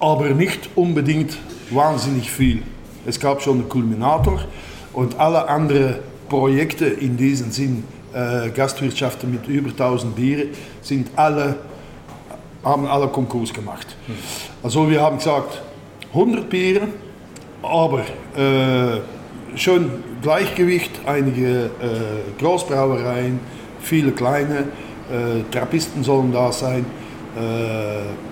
aber 0.00 0.30
nicht 0.30 0.70
unbedingt 0.74 1.36
wahnsinnig 1.70 2.30
viel. 2.30 2.62
Es 3.06 3.20
gab 3.20 3.42
schon 3.42 3.60
einen 3.60 3.68
Kulminator 3.68 4.40
und 4.92 5.18
alle 5.18 5.48
anderen 5.48 5.96
Projekte 6.28 6.86
in 6.86 7.16
diesem 7.16 7.50
Sinn, 7.50 7.84
äh, 8.12 8.50
Gastwirtschaften 8.50 9.30
mit 9.30 9.46
über 9.46 9.70
1000 9.70 10.16
Bieren, 10.16 10.48
sind 10.82 11.08
alle, 11.16 11.56
haben 12.64 12.86
alle 12.86 13.08
Konkurs 13.08 13.52
gemacht. 13.52 13.86
Also 14.62 14.90
wir 14.90 15.00
haben 15.00 15.18
gesagt, 15.18 15.62
100 16.12 16.48
Biere, 16.48 16.88
aber 17.62 18.00
äh, 18.36 19.00
schön 19.54 19.90
Gleichgewicht, 20.22 20.90
einige 21.06 21.66
äh, 21.66 21.70
Großbrauereien, 22.38 23.40
viele 23.80 24.12
kleine, 24.12 24.58
äh, 25.10 25.42
Trappisten 25.50 26.04
sollen 26.04 26.32
da 26.32 26.52
sein, 26.52 26.84
äh, 27.36 28.29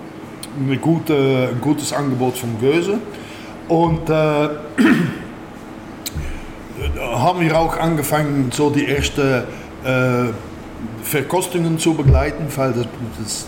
eine 0.60 0.76
gute, 0.78 1.50
ein 1.52 1.60
gutes 1.60 1.92
Angebot 1.92 2.36
von 2.38 2.60
Göse. 2.60 2.98
Und 3.68 4.08
äh, 4.08 4.12
haben 7.00 7.40
wir 7.40 7.58
auch 7.58 7.76
angefangen, 7.76 8.50
so 8.52 8.70
die 8.70 8.86
ersten 8.86 9.44
äh, 9.84 10.32
Verkostungen 11.02 11.78
zu 11.78 11.94
begleiten, 11.94 12.46
weil 12.56 12.72
das, 12.72 12.86
das, 13.18 13.46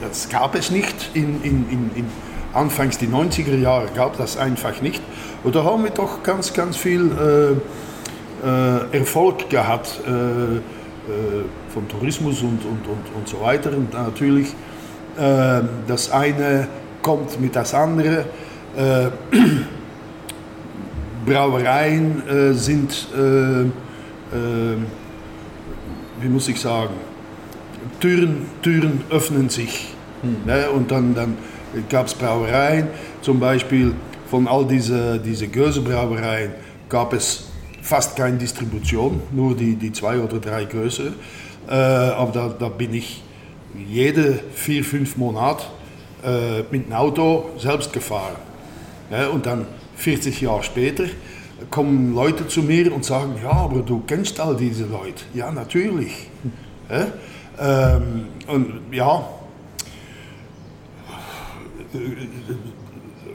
das 0.00 0.28
gab 0.28 0.54
es 0.54 0.70
nicht 0.70 1.10
in, 1.14 1.42
in, 1.42 1.68
in, 1.70 1.90
in 1.94 2.06
Anfangs 2.52 2.98
die 2.98 3.06
90er 3.06 3.56
Jahre 3.56 3.86
gab 3.94 4.18
das 4.18 4.36
einfach 4.36 4.80
nicht. 4.80 5.00
Und 5.44 5.54
da 5.54 5.62
haben 5.62 5.84
wir 5.84 5.92
doch 5.92 6.24
ganz, 6.24 6.52
ganz 6.52 6.76
viel 6.76 7.12
äh, 7.12 7.52
äh, 8.44 8.98
Erfolg 8.98 9.48
gehabt 9.50 10.00
vom 11.72 11.88
Tourismus 11.88 12.42
und, 12.42 12.64
und, 12.64 12.86
und, 12.86 13.16
und 13.16 13.28
so 13.28 13.40
weiter. 13.40 13.70
Und 13.70 13.92
natürlich, 13.94 14.54
äh, 15.18 15.62
das 15.86 16.10
eine 16.10 16.68
kommt 17.02 17.40
mit 17.40 17.56
das 17.56 17.74
andere. 17.74 18.24
Äh, 18.76 19.08
Brauereien 21.26 22.54
sind, 22.54 23.08
wie 26.22 26.28
muss 26.28 26.48
ich 26.48 26.58
sagen, 26.58 26.94
Türen, 28.00 28.46
Türen 28.62 29.02
öffnen 29.10 29.50
sich. 29.50 29.94
Hm. 30.22 30.36
Ne? 30.46 30.70
Und 30.70 30.90
dann, 30.90 31.14
dann 31.14 31.36
gab 31.90 32.06
es 32.06 32.14
Brauereien, 32.14 32.88
zum 33.20 33.38
Beispiel 33.38 33.94
von 34.30 34.48
all 34.48 34.66
diesen 34.66 35.22
diese 35.22 35.46
Göse-Brauereien 35.48 36.52
gab 36.88 37.12
es 37.12 37.50
fast 37.82 38.16
keine 38.16 38.38
Distribution, 38.38 39.22
nur 39.32 39.56
die, 39.56 39.74
die 39.74 39.92
zwei 39.92 40.18
oder 40.18 40.38
drei 40.38 40.64
größere. 40.64 41.12
Äh, 41.68 41.72
aber 41.72 42.32
da, 42.32 42.54
da 42.58 42.68
bin 42.68 42.94
ich 42.94 43.22
jede 43.88 44.40
vier, 44.54 44.84
fünf 44.84 45.16
Monate 45.16 45.64
äh, 46.24 46.60
mit 46.70 46.86
dem 46.86 46.92
Auto 46.92 47.50
selbst 47.58 47.92
gefahren. 47.92 48.36
Ja, 49.10 49.28
und 49.28 49.46
dann 49.46 49.66
40 49.96 50.40
Jahre 50.40 50.62
später 50.62 51.04
kommen 51.70 52.14
Leute 52.14 52.48
zu 52.48 52.62
mir 52.62 52.92
und 52.92 53.04
sagen, 53.04 53.34
ja, 53.42 53.52
aber 53.52 53.80
du 53.80 54.02
kennst 54.06 54.40
all 54.40 54.56
diese 54.56 54.86
Leute. 54.86 55.24
Ja, 55.34 55.50
natürlich. 55.50 56.28
Ja, 56.88 57.06
ähm, 57.96 58.26
und 58.46 58.80
ja, 58.92 59.28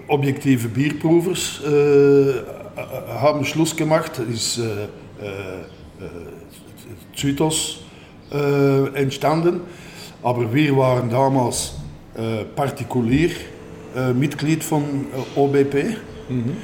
objektive 0.08 0.68
Bierproevers 0.68 1.62
äh, 1.64 2.34
haben 3.20 3.46
Schluss 3.46 3.76
gemacht. 3.76 4.20
Ist 4.20 4.58
äh, 4.58 4.64
äh, 4.64 4.88
Zytos 7.16 7.80
äh, 8.32 8.88
entstanden. 8.96 9.62
Aber 10.26 10.52
wir 10.52 10.76
waren 10.76 11.08
damals 11.08 11.74
äh, 12.16 12.46
partikulier 12.56 13.30
äh, 13.96 14.12
Mitglied 14.12 14.64
von 14.64 15.06
OBP. 15.36 15.98
Mhm. 16.28 16.58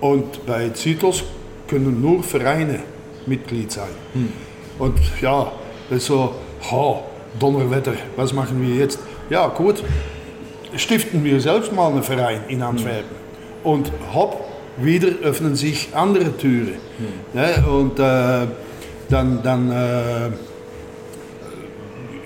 Und 0.00 0.44
bei 0.44 0.70
Zytos 0.70 1.22
können 1.68 2.02
nur 2.02 2.24
Vereine 2.24 2.80
Mitglied 3.24 3.70
sein. 3.70 3.94
Mhm. 4.14 4.32
Und 4.80 4.98
ja, 5.20 5.52
das 5.88 5.98
ist 5.98 6.06
so, 6.06 6.34
ha, 6.68 7.02
Donnerwetter, 7.38 7.92
was 8.16 8.32
machen 8.32 8.60
wir 8.60 8.74
jetzt? 8.74 8.98
Ja, 9.30 9.46
gut, 9.46 9.84
stiften 10.74 11.22
wir 11.22 11.40
selbst 11.40 11.72
mal 11.72 11.92
einen 11.92 12.02
Verein 12.02 12.40
in 12.48 12.62
Antwerpen. 12.62 13.16
Und 13.62 13.92
hopp, 14.12 14.44
wieder 14.76 15.10
öffnen 15.22 15.54
sich 15.54 15.90
andere 15.94 16.36
Türen. 16.36 16.78
Mhm. 16.98 17.38
Ja, 17.38 17.64
und 17.64 17.96
äh, 18.00 18.48
dann, 19.08 19.40
dann 19.44 19.70
äh, 19.70 20.30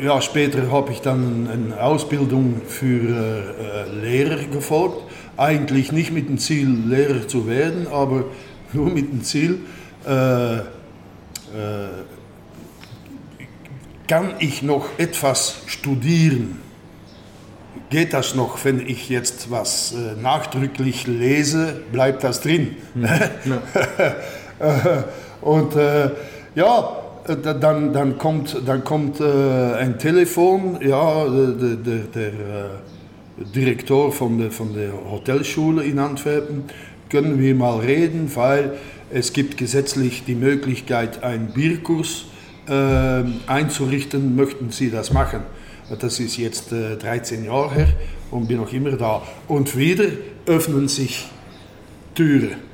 ja, 0.03 0.21
später 0.21 0.71
habe 0.71 0.93
ich 0.93 1.01
dann 1.01 1.49
eine 1.51 1.83
Ausbildung 1.83 2.63
für 2.67 3.09
äh, 3.09 3.91
Lehrer 4.01 4.45
gefolgt. 4.45 5.03
Eigentlich 5.37 5.93
nicht 5.93 6.13
mit 6.13 6.29
dem 6.29 6.39
Ziel, 6.39 6.69
Lehrer 6.87 7.27
zu 7.29 7.47
werden, 7.47 7.87
aber 7.89 8.25
nur 8.73 8.91
mit 8.91 9.13
dem 9.13 9.23
Ziel, 9.23 9.61
äh, 10.07 10.57
äh, 10.59 10.63
kann 14.07 14.35
ich 14.39 14.63
noch 14.63 14.87
etwas 14.99 15.63
studieren? 15.67 16.59
geht 17.91 18.13
das 18.13 18.35
noch, 18.35 18.65
wenn 18.65 18.87
ich 18.87 19.09
jetzt 19.09 19.51
was 19.51 19.93
äh, 19.93 20.21
nachdrücklich 20.21 21.07
lese, 21.07 21.81
bleibt 21.93 22.25
das 22.25 22.41
drin. 22.41 22.77
Mhm. 22.95 23.09
und 25.41 25.77
äh, 25.77 26.11
ja, 26.55 26.97
dann, 27.29 27.93
dann 27.93 28.19
kommt, 28.19 28.57
dann 28.67 28.85
kommt 28.85 29.21
äh, 29.21 29.25
ein 29.25 29.99
Telefon, 29.99 30.79
ja, 30.81 31.29
der, 31.29 31.77
der, 31.77 31.99
der 32.15 32.29
äh, 32.29 33.45
Direktor 33.55 34.13
von 34.13 34.39
der, 34.39 34.51
von 34.51 34.75
der 34.75 34.93
Hotelschule 35.11 35.85
in 35.85 35.99
Antwerpen, 35.99 36.65
können 37.09 37.39
wir 37.39 37.55
mal 37.55 37.79
reden, 37.81 38.31
weil 38.35 38.79
es 39.11 39.33
gibt 39.33 39.57
gesetzlich 39.57 40.25
die 40.25 40.35
Möglichkeit, 40.35 41.23
einen 41.23 41.49
Bierkurs 41.49 42.27
äh, 42.69 43.23
einzurichten, 43.47 44.37
möchten 44.37 44.71
Sie 44.71 44.91
das 44.91 45.13
machen? 45.13 45.41
Das 46.01 46.21
ist 46.21 46.37
jetzt 46.37 46.73
äh, 46.73 46.97
13 46.97 47.45
Jahre 47.45 47.75
her 47.75 47.89
und 48.31 48.49
bin 48.49 48.59
noch 48.59 48.73
immer 48.73 48.93
da. 48.93 49.23
Und 49.47 49.77
wieder 49.77 50.05
öffnen 50.47 50.89
sich 50.89 51.27
Türen. 52.15 52.68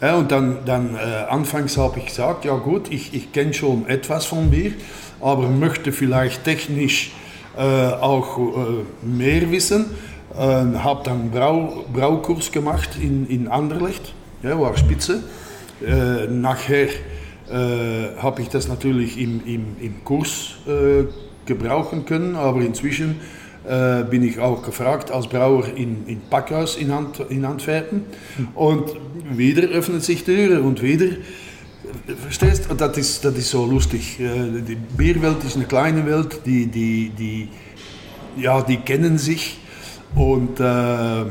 Ja, 0.00 0.14
und 0.16 0.30
dann, 0.30 0.58
dann 0.64 0.94
äh, 0.94 0.98
anfangs 1.28 1.76
habe 1.76 1.98
ich 1.98 2.06
gesagt, 2.06 2.44
ja 2.44 2.54
gut, 2.54 2.88
ich, 2.90 3.14
ich 3.14 3.32
kenne 3.32 3.52
schon 3.52 3.88
etwas 3.88 4.26
von 4.26 4.48
Bier, 4.48 4.72
aber 5.20 5.48
möchte 5.48 5.90
vielleicht 5.90 6.44
technisch 6.44 7.10
äh, 7.56 7.60
auch 7.60 8.38
äh, 8.38 9.06
mehr 9.06 9.50
wissen. 9.50 9.86
Äh, 10.34 10.38
habe 10.38 11.00
dann 11.02 11.32
Brau, 11.32 11.84
Braukurs 11.92 12.52
gemacht 12.52 12.90
in, 13.02 13.26
in 13.26 13.48
Anderlecht, 13.48 14.14
ja, 14.44 14.60
war 14.60 14.76
spitze. 14.76 15.24
Äh, 15.84 16.28
nachher 16.28 16.86
äh, 17.50 18.16
habe 18.18 18.42
ich 18.42 18.50
das 18.50 18.68
natürlich 18.68 19.18
im, 19.18 19.40
im, 19.46 19.76
im 19.80 20.04
Kurs 20.04 20.58
gebrauchen 21.44 22.04
können. 22.04 22.36
Aber 22.36 22.60
inzwischen 22.60 23.16
äh, 23.68 24.04
bin 24.04 24.22
ich 24.22 24.38
auch 24.38 24.62
gefragt 24.62 25.10
als 25.10 25.26
Brauer 25.26 25.66
in, 25.76 26.06
in 26.06 26.20
Packhaus 26.30 26.76
in, 26.76 26.90
Ant, 26.90 27.20
in 27.28 27.44
Antwerpen. 27.44 28.04
Und 28.54 28.90
wieder 29.30 29.68
öffnen 29.68 30.00
sich 30.00 30.24
Türen 30.24 30.62
und 30.62 30.82
wieder. 30.82 31.16
Verstehst 32.22 32.70
du? 32.70 32.74
Das 32.74 32.96
ist, 32.96 33.24
das 33.24 33.34
ist 33.34 33.50
so 33.50 33.66
lustig. 33.66 34.18
Äh, 34.20 34.62
die 34.62 34.74
Bierwelt 34.74 35.44
ist 35.44 35.56
eine 35.56 35.66
kleine 35.66 36.06
Welt, 36.06 36.40
die, 36.46 36.66
die, 36.66 37.10
die, 37.10 37.48
ja, 38.36 38.62
die 38.62 38.78
kennen 38.78 39.18
sich. 39.18 39.58
Und 40.14 40.58
äh, 40.60 41.24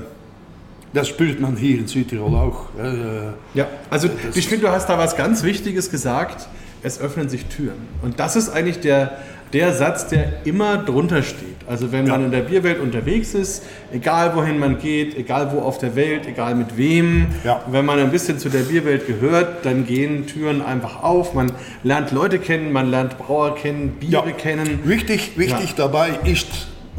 das 0.93 1.07
spürt 1.07 1.39
man 1.39 1.57
hier 1.57 1.79
in 1.79 1.87
Südtirol 1.87 2.35
auch. 2.35 2.65
Äh, 2.79 3.33
Ja, 3.53 3.67
also 3.89 4.09
ich 4.33 4.47
finde, 4.47 4.67
du 4.67 4.71
hast 4.71 4.87
da 4.87 4.97
was 4.97 5.15
ganz 5.15 5.43
Wichtiges 5.43 5.89
gesagt. 5.89 6.47
Es 6.83 6.99
öffnen 6.99 7.27
sich 7.27 7.45
Türen. 7.45 7.87
Und 8.03 8.19
das 8.19 8.35
ist 8.35 8.49
eigentlich 8.49 8.79
der, 8.79 9.17
der 9.53 9.73
Satz, 9.73 10.07
der 10.07 10.45
immer 10.45 10.77
drunter 10.77 11.23
steht. 11.23 11.55
Also 11.67 11.91
wenn 11.91 12.07
man 12.07 12.23
in 12.25 12.31
der 12.31 12.41
Bierwelt 12.41 12.79
unterwegs 12.79 13.33
ist, 13.33 13.63
egal 13.91 14.35
wohin 14.35 14.57
man 14.59 14.79
geht, 14.79 15.17
egal 15.17 15.51
wo 15.53 15.59
auf 15.59 15.77
der 15.77 15.95
Welt, 15.95 16.25
egal 16.27 16.55
mit 16.55 16.77
wem, 16.77 17.27
Ja. 17.43 17.61
wenn 17.69 17.85
man 17.85 17.99
ein 17.99 18.09
bisschen 18.11 18.39
zu 18.39 18.49
der 18.49 18.59
Bierwelt 18.61 19.05
gehört, 19.07 19.65
dann 19.65 19.85
gehen 19.85 20.27
Türen 20.27 20.61
einfach 20.61 21.03
auf. 21.03 21.33
Man 21.33 21.51
lernt 21.83 22.11
Leute 22.11 22.39
kennen, 22.39 22.71
man 22.71 22.89
lernt 22.89 23.17
Brauer 23.17 23.55
kennen, 23.55 23.97
Biere 23.99 24.31
kennen. 24.33 24.79
Wichtig, 24.85 25.31
wichtig 25.37 25.69
Ja. 25.71 25.75
dabei 25.77 26.11
ist, 26.23 26.47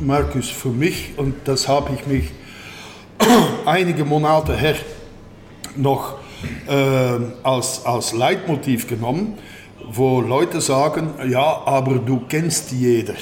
Markus, 0.00 0.48
für 0.50 0.68
mich, 0.68 1.12
und 1.16 1.34
das 1.44 1.66
habe 1.68 1.90
ich 1.98 2.06
mich 2.06 2.30
einige 3.66 4.04
Monate 4.04 4.54
her 4.56 4.76
noch 5.76 6.16
äh, 6.68 6.72
als, 7.42 7.84
als 7.84 8.12
Leitmotiv 8.12 8.86
genommen, 8.86 9.34
wo 9.92 10.20
Leute 10.20 10.60
sagen, 10.60 11.10
ja, 11.28 11.62
aber 11.64 11.96
du 11.96 12.22
kennst 12.28 12.72
jeder. 12.72 13.14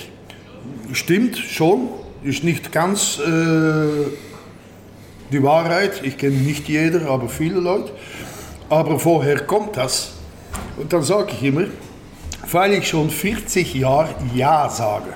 Stimmt 0.92 1.36
schon, 1.36 1.88
ist 2.22 2.44
nicht 2.44 2.72
ganz 2.72 3.18
äh, 3.18 4.10
die 5.32 5.42
Wahrheit. 5.42 6.00
Ich 6.02 6.18
kenne 6.18 6.36
nicht 6.36 6.68
jeder, 6.68 7.08
aber 7.08 7.28
viele 7.28 7.60
Leute. 7.60 7.92
Aber 8.68 9.02
woher 9.04 9.40
kommt 9.40 9.76
das? 9.76 10.12
Und 10.76 10.92
dann 10.92 11.02
sage 11.02 11.32
ich 11.32 11.42
immer, 11.44 11.64
weil 12.50 12.72
ich 12.74 12.88
schon 12.88 13.10
40 13.10 13.74
Jahre 13.74 14.14
Ja 14.34 14.68
sage. 14.68 15.14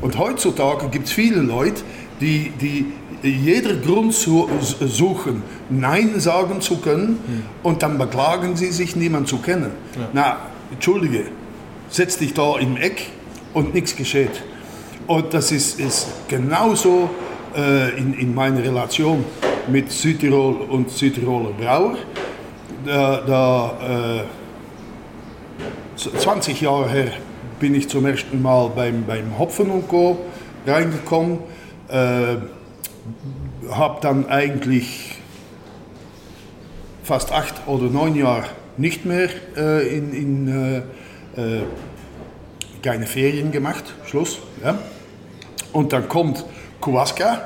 Und 0.00 0.18
heutzutage 0.18 0.88
gibt 0.88 1.06
es 1.06 1.12
viele 1.12 1.40
Leute, 1.40 1.82
die, 2.20 2.52
die 2.60 2.92
jeder 3.22 3.74
Grund 3.76 4.14
su 4.14 4.48
suchen, 4.60 5.42
Nein 5.68 6.18
sagen 6.20 6.60
zu 6.60 6.78
können 6.78 7.44
und 7.62 7.82
dann 7.82 7.98
beklagen 7.98 8.56
sie 8.56 8.70
sich, 8.70 8.96
niemand 8.96 9.28
zu 9.28 9.38
kennen. 9.38 9.72
Na, 10.12 10.38
entschuldige, 10.70 11.24
setz 11.88 12.18
dich 12.18 12.34
da 12.34 12.58
im 12.58 12.76
Eck 12.76 13.06
und 13.54 13.74
nichts 13.74 13.96
geschieht. 13.96 14.42
Und 15.06 15.34
das 15.34 15.50
ist, 15.52 15.80
ist 15.80 16.08
genauso 16.28 17.10
äh, 17.56 17.98
in, 17.98 18.14
in 18.14 18.34
meiner 18.34 18.62
Relation 18.62 19.24
mit 19.68 19.90
Südtirol 19.90 20.56
und 20.68 20.90
Südtiroler 20.90 21.50
Brauer. 21.50 21.96
Da, 22.86 23.20
da, 23.26 24.20
äh, 24.20 24.24
20 26.18 26.60
Jahre 26.62 26.88
her 26.88 27.12
bin 27.58 27.74
ich 27.74 27.88
zum 27.88 28.06
ersten 28.06 28.40
Mal 28.40 28.70
beim, 28.74 29.04
beim 29.04 29.38
Hopfen 29.38 29.70
und 29.70 29.88
Co. 29.88 30.18
reingekommen. 30.66 31.40
Äh, 31.88 32.36
habe 33.70 33.98
dann 34.00 34.28
eigentlich 34.28 35.16
fast 37.02 37.32
acht 37.32 37.66
oder 37.66 37.84
neun 37.84 38.14
Jahre 38.14 38.44
nicht 38.76 39.04
mehr 39.04 39.28
äh, 39.56 39.96
in, 39.96 40.12
in 40.12 40.48
äh, 40.48 40.78
äh, 41.40 41.62
keine 42.82 43.06
Ferien 43.06 43.52
gemacht, 43.52 43.84
Schluss. 44.06 44.38
Ja. 44.64 44.78
Und 45.72 45.92
dann 45.92 46.08
kommt 46.08 46.44
Kowalska 46.80 47.42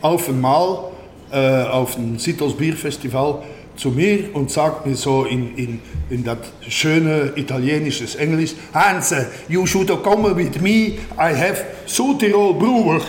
auf 0.00 0.28
einmal 0.28 0.90
äh, 1.30 1.62
auf 1.62 1.94
dem 1.94 2.18
Sitos 2.18 2.56
Bierfestival 2.56 3.42
zu 3.76 3.90
mir 3.90 4.34
und 4.34 4.50
sagt 4.50 4.86
mir 4.86 4.94
so 4.94 5.24
in, 5.24 5.56
in, 5.56 5.80
in 6.10 6.24
das 6.24 6.38
schöne 6.68 7.32
italienisches 7.34 8.14
Englisch, 8.16 8.54
Hans, 8.72 9.14
you 9.48 9.66
should 9.66 9.88
come 10.02 10.36
with 10.36 10.60
me, 10.60 10.98
I 11.18 11.34
have 11.34 11.64
Südtirol 11.86 12.54
Brewer. 12.54 13.00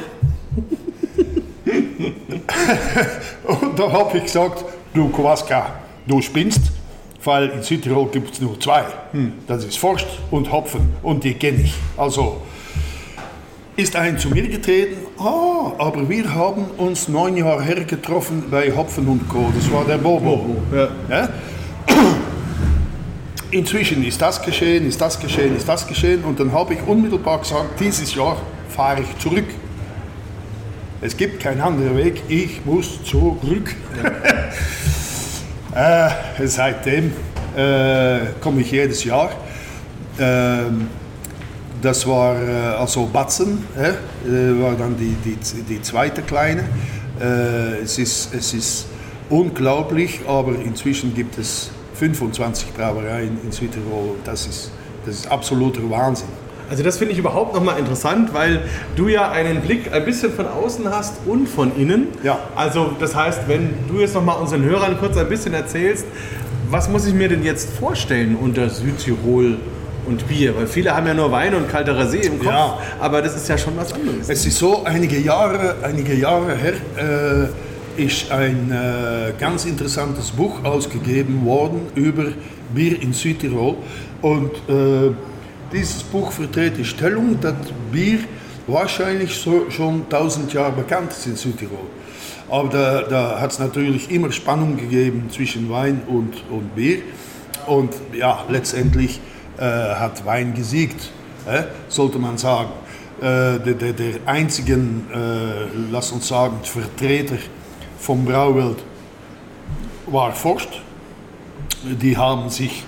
und 3.62 3.80
da 3.80 3.92
habe 3.92 4.18
ich 4.18 4.24
gesagt, 4.24 4.66
du 4.94 5.10
Kowalska, 5.10 5.76
du 6.08 6.22
spinnst, 6.22 6.62
weil 7.26 7.50
in 7.50 7.64
Südtirol 7.64 8.10
gibt 8.10 8.34
es 8.34 8.42
nur 8.42 8.60
zwei. 8.60 8.86
Das 9.48 9.64
ist 9.64 9.78
Forst 9.78 10.08
und 10.32 10.52
Hopfen 10.52 10.94
und 11.02 11.24
die 11.24 11.34
kenne 11.34 11.64
ich. 11.64 11.74
Also 11.98 12.42
ist 13.76 13.96
ein 13.96 14.18
zu 14.18 14.30
mir 14.30 14.48
getreten, 14.48 14.98
ah, 15.20 15.74
aber 15.78 16.08
wir 16.08 16.34
haben 16.34 16.66
uns 16.78 17.10
neun 17.10 17.36
Jahre 17.36 17.62
her 17.64 17.84
getroffen 17.84 18.46
bei 18.50 18.74
Hopfen 18.74 19.08
und 19.08 19.28
Co. 19.28 19.52
Das 19.54 19.70
war 19.72 19.84
der 19.84 19.98
Bobo. 19.98 20.56
Ja. 20.74 20.88
Ja? 21.10 21.30
Inzwischen 23.52 24.04
ist 24.06 24.22
das 24.22 24.42
geschehen, 24.42 24.88
ist 24.88 25.02
das 25.02 25.20
geschehen, 25.20 25.58
ist 25.58 25.68
das 25.68 25.86
geschehen 25.88 26.24
und 26.24 26.40
dann 26.40 26.54
habe 26.54 26.74
ich 26.74 26.82
unmittelbar 26.88 27.40
gesagt, 27.40 27.80
dieses 27.80 28.16
Jahr 28.16 28.38
fahre 28.70 29.02
ich 29.02 29.18
zurück. 29.18 29.46
Es 31.02 31.18
gibt 31.18 31.42
keinen 31.42 31.62
anderen 31.62 31.98
Weg, 31.98 32.22
ich 32.30 32.66
muss 32.66 33.04
zurück. 33.04 33.76
äh, 35.76 36.10
seitdem 36.48 37.14
äh, 37.56 38.20
komme 38.40 38.62
ich 38.62 38.72
jedes 38.72 39.04
Jahr. 39.04 39.32
Ähm, 40.20 40.88
das 41.82 42.08
war 42.08 42.42
äh, 42.42 42.52
also 42.80 43.06
Batzen? 43.06 43.64
Äh, 43.78 44.62
war 44.62 44.76
dann 44.76 44.98
die, 44.98 45.16
die, 45.24 45.38
die 45.64 45.82
zweite 45.82 46.22
kleine. 46.22 46.64
Äh, 47.20 47.82
es, 47.84 47.98
ist, 47.98 48.34
es 48.34 48.54
ist 48.54 48.88
unglaublich, 49.30 50.22
aber 50.28 50.56
inzwischen 50.56 51.14
gibt 51.14 51.38
es 51.38 51.70
25 51.96 52.74
Brauereien 52.74 53.38
in 53.44 53.52
Südtirol. 53.52 54.16
Das 54.24 54.48
ist, 54.48 54.72
das 55.06 55.16
ist 55.16 55.32
absoluter 55.32 55.88
Wahnsinn. 55.90 56.45
Also 56.70 56.84
das 56.84 56.98
finde 56.98 57.14
ich 57.14 57.20
überhaupt 57.20 57.54
nochmal 57.54 57.78
interessant, 57.80 58.34
weil 58.34 58.62
du 58.96 59.08
ja 59.08 59.32
einen 59.32 59.62
Blick 59.62 59.94
ein 59.94 60.04
bisschen 60.06 60.32
von 60.34 60.48
außen 60.48 60.90
hast 60.90 61.16
und 61.26 61.48
von 61.48 61.76
innen. 61.78 62.08
Ja. 62.24 62.40
Also 62.56 62.92
das 63.00 63.16
heißt, 63.16 63.42
wenn 63.48 63.70
du 63.88 64.00
jetzt 64.00 64.16
nochmal 64.16 64.38
unseren 64.40 64.64
Hörern 64.64 64.98
kurz 65.00 65.18
ein 65.18 65.30
bisschen 65.30 65.54
erzählst, 65.54 66.06
was 66.70 66.90
muss 66.90 67.06
ich 67.06 67.14
mir 67.14 67.30
denn 67.30 67.44
jetzt 67.44 67.70
vorstellen 67.78 68.36
unter 68.36 68.70
Südtirol 68.70 69.58
und 70.08 70.28
Bier? 70.28 70.56
Weil 70.58 70.68
viele 70.68 70.96
haben 70.96 71.06
ja 71.06 71.14
nur 71.14 71.32
Wein 71.32 71.54
und 71.54 71.70
kalter 71.70 71.94
Rasé 71.94 72.22
im 72.22 72.40
Kopf, 72.40 72.48
Ja. 72.48 72.80
aber 73.00 73.22
das 73.22 73.36
ist 73.36 73.48
ja 73.48 73.58
schon 73.58 73.78
was 73.78 73.94
anderes. 73.94 74.28
Es 74.30 74.46
ist 74.46 74.58
so, 74.58 74.84
einige 74.84 75.20
Jahre, 75.20 75.76
einige 75.84 76.16
Jahre 76.16 76.56
her 76.56 76.74
äh, 77.98 78.02
ist 78.04 78.32
ein 78.32 78.72
äh, 78.72 79.34
ganz 79.40 79.66
interessantes 79.66 80.32
Buch 80.32 80.64
ausgegeben 80.64 81.46
worden 81.46 81.82
über 81.96 82.26
Bier 82.74 83.02
in 83.02 83.14
Südtirol. 83.14 83.76
Und 84.22 84.52
äh, 84.68 85.12
dieses 85.72 86.04
Buch 86.04 86.32
vertritt 86.32 86.78
die 86.78 86.86
Stellung, 86.86 87.40
dass 87.40 87.56
Bier 87.92 88.20
wahrscheinlich 88.68 89.36
so, 89.36 89.70
schon 89.70 90.04
1000 90.04 90.54
Jahre 90.54 90.72
bekannt 90.72 91.12
ist 91.12 91.28
in 91.28 91.36
Südtirol. 91.36 91.88
Aber 92.50 92.70
da, 92.70 93.02
da 93.04 93.40
hat 93.40 93.52
es 93.52 93.60
natürlich 93.60 94.12
immer 94.12 94.32
Spannung 94.32 94.78
gegeben 94.78 95.30
zwischen 95.32 95.70
Wein 95.70 96.02
und, 96.08 96.44
und 96.50 96.76
Bier. 96.76 97.00
Und 97.66 97.94
ja, 98.14 98.46
letztendlich 98.50 99.20
äh, 99.58 99.62
hat 99.62 100.26
Wein 100.26 100.54
gesiegt, 100.54 101.12
äh, 101.48 101.64
sollte 101.88 102.20
man 102.20 102.38
sagen. 102.38 102.70
Äh, 103.20 103.60
der, 103.60 103.74
der, 103.74 103.94
der 103.94 104.14
einzigen, 104.26 105.08
äh, 105.14 105.68
lass 105.90 106.12
uns 106.12 106.28
sagen, 106.28 106.58
Vertreter 106.64 107.38
vom 107.98 108.26
Brauwelt 108.26 108.78
war 110.06 110.34
Forst. 110.34 110.70
Die 111.84 112.18
haben 112.18 112.50
sich, 112.50 112.84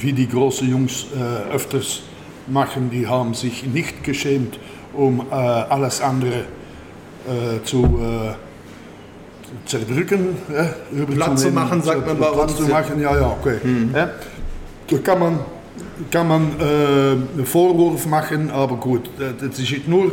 wie 0.00 0.12
die 0.12 0.28
großen 0.28 0.68
Jungs 0.68 1.06
äh, 1.14 1.54
öfters 1.54 2.02
machen, 2.46 2.90
die 2.90 3.06
haben 3.06 3.34
sich 3.34 3.64
nicht 3.66 4.04
geschämt, 4.04 4.58
um 4.92 5.20
äh, 5.30 5.34
alles 5.34 6.00
andere 6.00 6.44
äh, 7.26 7.62
zu 7.64 7.84
äh, 7.84 9.68
zerdrücken. 9.68 10.36
Äh, 10.48 10.52
Platt 10.52 11.38
zu 11.38 11.48
überzunehmen, 11.48 11.54
machen, 11.54 11.82
sagt 11.82 12.06
man 12.06 12.18
bei 12.18 12.26
Platt 12.26 12.50
uns, 12.50 12.56
zu 12.56 12.64
machen, 12.64 13.00
ja, 13.00 13.16
ja, 13.16 13.36
okay. 13.40 13.58
Ja, 13.94 14.10
da 14.88 14.98
kann 14.98 15.18
man, 15.18 15.38
kann 16.10 16.28
man 16.28 16.42
äh, 16.58 16.64
einen 16.64 17.46
Vorwurf 17.46 18.06
machen, 18.06 18.50
aber 18.50 18.76
gut, 18.76 19.08
das 19.18 19.58
ist 19.58 19.88
nur, 19.88 20.12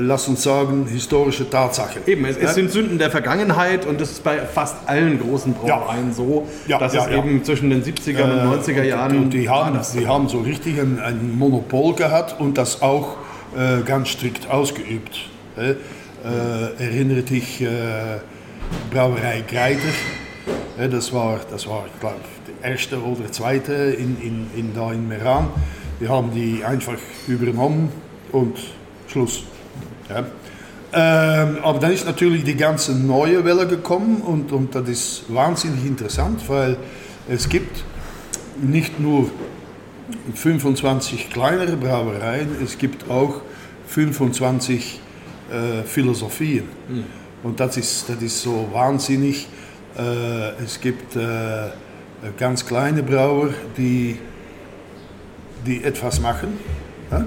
lass 0.00 0.28
uns 0.28 0.42
sagen, 0.42 0.86
historische 0.86 1.48
Tatsache. 1.48 2.00
Eben, 2.06 2.24
es, 2.24 2.40
Ja? 2.40 2.48
sind 2.52 2.70
Sünden 2.70 2.98
der 2.98 3.10
Vergangenheit 3.10 3.86
und 3.86 4.00
das 4.00 4.10
ist 4.12 4.24
bei 4.24 4.38
fast 4.38 4.76
allen 4.86 5.20
großen 5.20 5.54
Brauereien 5.54 6.12
so, 6.12 6.46
Ja, 6.66 6.78
dass 6.78 6.94
ja, 6.94 7.04
es 7.04 7.10
ja. 7.10 7.18
eben 7.18 7.44
zwischen 7.44 7.70
den 7.70 7.82
70er 7.82 8.24
und 8.24 8.62
90er 8.62 8.82
Jahren 8.82 9.16
Und 9.18 9.30
die 9.30 9.48
haben, 9.48 9.78
die 9.98 10.06
haben 10.06 10.28
so 10.28 10.40
richtig 10.40 10.80
ein, 10.80 10.98
ein 10.98 11.36
Monopol 11.38 11.94
gehabt 11.94 12.40
und 12.40 12.56
das 12.56 12.82
auch 12.82 13.16
äh, 13.56 13.82
ganz 13.82 14.08
strikt 14.08 14.50
ausgeübt. 14.50 15.18
Äh, 15.56 15.70
äh, 15.70 16.82
erinnere 16.82 17.22
dich, 17.22 17.60
äh, 17.62 17.66
Brauerei 18.90 19.44
Greiter, 19.48 19.80
äh, 20.78 20.88
das 20.88 21.12
war, 21.12 21.40
das 21.50 21.66
war 21.68 21.84
ich 21.92 22.00
glaube, 22.00 22.16
die 22.46 22.66
erste 22.66 23.00
oder 23.00 23.30
zweite 23.30 23.72
in, 23.72 24.16
in, 24.20 24.46
in, 24.56 24.74
da 24.74 24.92
in 24.92 25.06
Meran. 25.08 25.48
Wir 25.98 26.08
haben 26.08 26.32
die 26.34 26.64
einfach 26.64 26.98
übernommen 27.26 27.90
und 28.32 28.58
Schluss. 29.08 29.44
Ja. 30.08 30.24
Ähm, 30.92 31.58
aber 31.62 31.78
dann 31.78 31.92
ist 31.92 32.06
natürlich 32.06 32.44
die 32.44 32.54
ganze 32.56 32.94
neue 32.94 33.44
Welle 33.44 33.66
gekommen 33.66 34.22
und, 34.22 34.52
und 34.52 34.74
das 34.74 34.88
ist 34.88 35.24
wahnsinnig 35.28 35.84
interessant, 35.84 36.48
weil 36.48 36.76
es 37.28 37.48
gibt 37.48 37.84
nicht 38.62 39.00
nur 39.00 39.30
25 40.34 41.30
kleinere 41.30 41.76
Brauereien, 41.76 42.48
es 42.62 42.78
gibt 42.78 43.10
auch 43.10 43.42
25 43.88 45.00
äh, 45.50 45.82
Philosophien. 45.82 46.64
Und 47.42 47.60
das 47.60 47.76
ist, 47.76 48.08
das 48.08 48.22
ist 48.22 48.42
so 48.42 48.68
wahnsinnig. 48.72 49.46
Äh, 49.96 50.62
es 50.64 50.80
gibt 50.80 51.16
äh, 51.16 51.68
ganz 52.38 52.64
kleine 52.66 53.02
Brauer, 53.02 53.50
die, 53.76 54.18
die 55.66 55.84
etwas 55.84 56.20
machen. 56.20 56.58
Ja? 57.10 57.26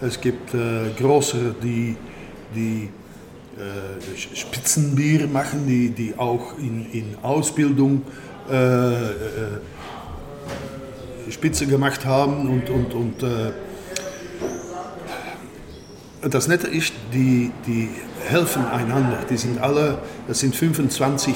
Es 0.00 0.20
gibt 0.20 0.54
äh, 0.54 0.90
größere, 0.96 1.54
die, 1.62 1.96
die 2.54 2.90
äh, 3.58 4.16
Spitzenbier 4.36 5.26
machen, 5.26 5.66
die, 5.66 5.90
die 5.90 6.14
auch 6.16 6.56
in, 6.58 6.86
in 6.92 7.16
Ausbildung 7.22 8.02
äh, 8.50 8.94
äh, 8.94 9.10
Spitze 11.30 11.66
gemacht 11.66 12.04
haben 12.04 12.48
und, 12.48 12.70
und, 12.70 12.94
und 12.94 13.22
äh, 13.22 13.52
das 16.22 16.48
Nette 16.48 16.66
ist, 16.66 16.92
die, 17.12 17.52
die 17.66 17.90
helfen 18.26 18.64
einander. 18.66 19.18
Die 19.28 19.36
sind 19.36 19.60
alle, 19.60 19.98
das 20.26 20.40
sind 20.40 20.56
25 20.56 21.34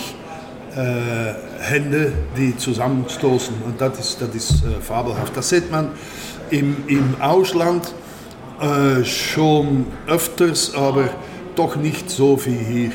äh, 0.75 1.35
Hände, 1.61 2.13
die 2.37 2.57
zusammenstoßen 2.57 3.55
und 3.65 3.81
das 3.81 3.99
ist, 3.99 4.21
das 4.23 4.35
ist 4.35 4.65
äh, 4.65 4.81
fabelhaft. 4.81 5.37
Das 5.37 5.49
sieht 5.49 5.71
man 5.71 5.91
im, 6.51 6.77
im 6.89 7.15
Ausland 7.21 7.93
äh, 8.61 9.05
schon 9.05 9.87
öfters, 10.07 10.75
aber 10.75 11.09
doch 11.57 11.77
nicht 11.77 12.11
so 12.11 12.39
wie 12.45 12.51
hier. 12.57 12.91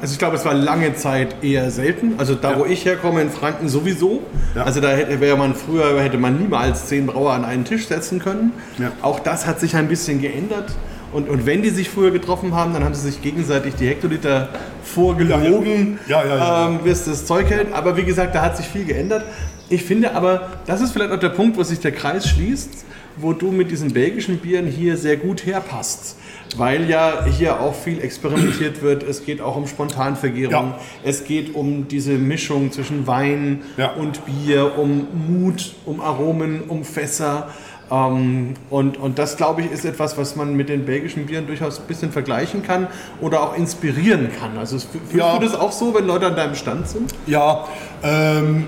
Also 0.00 0.12
ich 0.12 0.18
glaube, 0.18 0.36
es 0.36 0.44
war 0.44 0.52
lange 0.52 0.94
Zeit 0.94 1.42
eher 1.42 1.70
selten. 1.70 2.14
Also 2.18 2.34
da, 2.34 2.52
Ja. 2.52 2.58
wo 2.58 2.66
ich 2.66 2.84
herkomme, 2.84 3.22
in 3.22 3.30
Franken 3.30 3.68
sowieso. 3.68 4.22
Ja. 4.54 4.64
Also 4.64 4.80
da 4.80 4.90
hätte, 4.90 5.20
wäre 5.20 5.36
man 5.38 5.54
früher 5.54 6.00
hätte 6.02 6.18
man 6.18 6.38
niemals 6.38 6.86
zehn 6.86 7.06
Brauer 7.06 7.32
an 7.32 7.44
einen 7.46 7.64
Tisch 7.64 7.86
setzen 7.88 8.18
können. 8.18 8.52
Ja. 8.78 8.92
Auch 9.00 9.20
das 9.20 9.46
hat 9.46 9.58
sich 9.58 9.74
ein 9.74 9.88
bisschen 9.88 10.20
geändert. 10.20 10.70
Und, 11.12 11.30
und 11.30 11.46
wenn 11.46 11.62
die 11.62 11.70
sich 11.70 11.88
früher 11.88 12.10
getroffen 12.10 12.54
haben, 12.54 12.74
dann 12.74 12.84
haben 12.84 12.92
sie 12.94 13.08
sich 13.10 13.22
gegenseitig 13.22 13.74
die 13.76 13.86
Hektoliter 13.88 14.50
vorgelogen, 14.82 15.98
Ja, 16.08 16.22
ja. 16.22 16.28
Ja, 16.28 16.36
ja, 16.36 16.36
ja. 16.36 16.68
Ähm, 16.68 16.78
bis 16.84 17.04
das 17.06 17.24
Zeug 17.26 17.48
hält. 17.50 17.72
Aber 17.72 17.96
wie 17.96 18.04
gesagt, 18.04 18.34
da 18.34 18.42
hat 18.42 18.56
sich 18.56 18.66
viel 18.66 18.84
geändert. 18.84 19.24
Ich 19.68 19.82
finde 19.84 20.14
aber, 20.14 20.48
das 20.66 20.80
ist 20.80 20.92
vielleicht 20.92 21.10
auch 21.12 21.18
der 21.18 21.30
Punkt, 21.30 21.56
wo 21.56 21.62
sich 21.62 21.80
der 21.80 21.92
Kreis 21.92 22.28
schließt, 22.28 22.84
wo 23.16 23.32
du 23.32 23.50
mit 23.50 23.70
diesen 23.70 23.92
belgischen 23.92 24.38
Bieren 24.38 24.66
hier 24.66 24.96
sehr 24.96 25.16
gut 25.16 25.46
herpasst. 25.46 26.16
Weil 26.56 26.88
ja 26.88 27.24
hier 27.26 27.60
auch 27.60 27.74
viel 27.74 28.00
experimentiert 28.00 28.80
wird. 28.82 29.02
Es 29.02 29.24
geht 29.24 29.40
auch 29.40 29.56
um 29.56 29.66
Spontanvergärung. 29.66 30.52
Ja. 30.52 30.78
Es 31.04 31.24
geht 31.24 31.54
um 31.54 31.88
diese 31.88 32.12
Mischung 32.12 32.70
zwischen 32.72 33.06
Wein 33.06 33.62
Ja. 33.76 33.90
und 33.92 34.20
Bier, 34.24 34.78
um 34.78 35.06
Mut, 35.28 35.74
um 35.84 36.00
Aromen, 36.00 36.62
um 36.68 36.84
Fässer. 36.84 37.48
Ähm, 37.90 38.54
und, 38.70 38.96
und 38.96 39.18
das, 39.18 39.36
glaube 39.36 39.62
ich, 39.62 39.70
ist 39.70 39.84
etwas, 39.84 40.16
was 40.18 40.34
man 40.36 40.54
mit 40.56 40.68
den 40.68 40.84
belgischen 40.84 41.26
Bieren 41.26 41.46
durchaus 41.46 41.78
ein 41.80 41.86
bisschen 41.86 42.10
vergleichen 42.12 42.62
kann 42.62 42.86
oder 43.20 43.42
auch 43.42 43.56
inspirieren 43.56 44.28
kann. 44.40 44.56
Also 44.56 44.78
fühlst 44.78 45.14
Ja. 45.14 45.38
du 45.38 45.44
das 45.44 45.54
auch 45.54 45.72
so, 45.72 45.94
wenn 45.94 46.06
Leute 46.06 46.26
an 46.26 46.36
deinem 46.36 46.54
Stand 46.54 46.88
sind? 46.88 47.12
Ja, 47.26 47.66
ähm, 48.02 48.64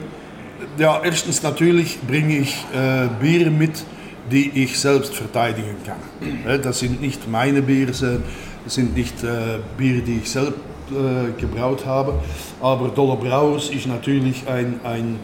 ja 0.78 1.00
erstens 1.02 1.42
natürlich 1.42 2.00
bringe 2.06 2.38
ich 2.38 2.54
äh, 2.74 3.08
Biere 3.20 3.50
mit, 3.50 3.84
die 4.30 4.50
ich 4.62 4.78
selbst 4.78 5.14
verteidigen 5.14 5.76
kann. 5.84 5.98
Äh, 6.46 6.58
Das 6.58 6.78
sind 6.78 7.00
nicht 7.00 7.28
meine 7.28 7.62
Biere, 7.62 7.92
das 7.92 8.74
sind 8.74 8.96
nicht 8.96 9.22
äh, 9.22 9.58
Biere, 9.76 10.00
die 10.02 10.18
ich 10.22 10.30
selbst 10.30 10.58
äh, 10.90 11.40
gebraut 11.40 11.84
habe. 11.86 12.14
Aber 12.60 12.88
Dollar 12.88 13.16
Brauers 13.16 13.70
ist 13.70 13.86
natürlich 13.86 14.46
ein, 14.48 14.80
ein, 14.84 15.18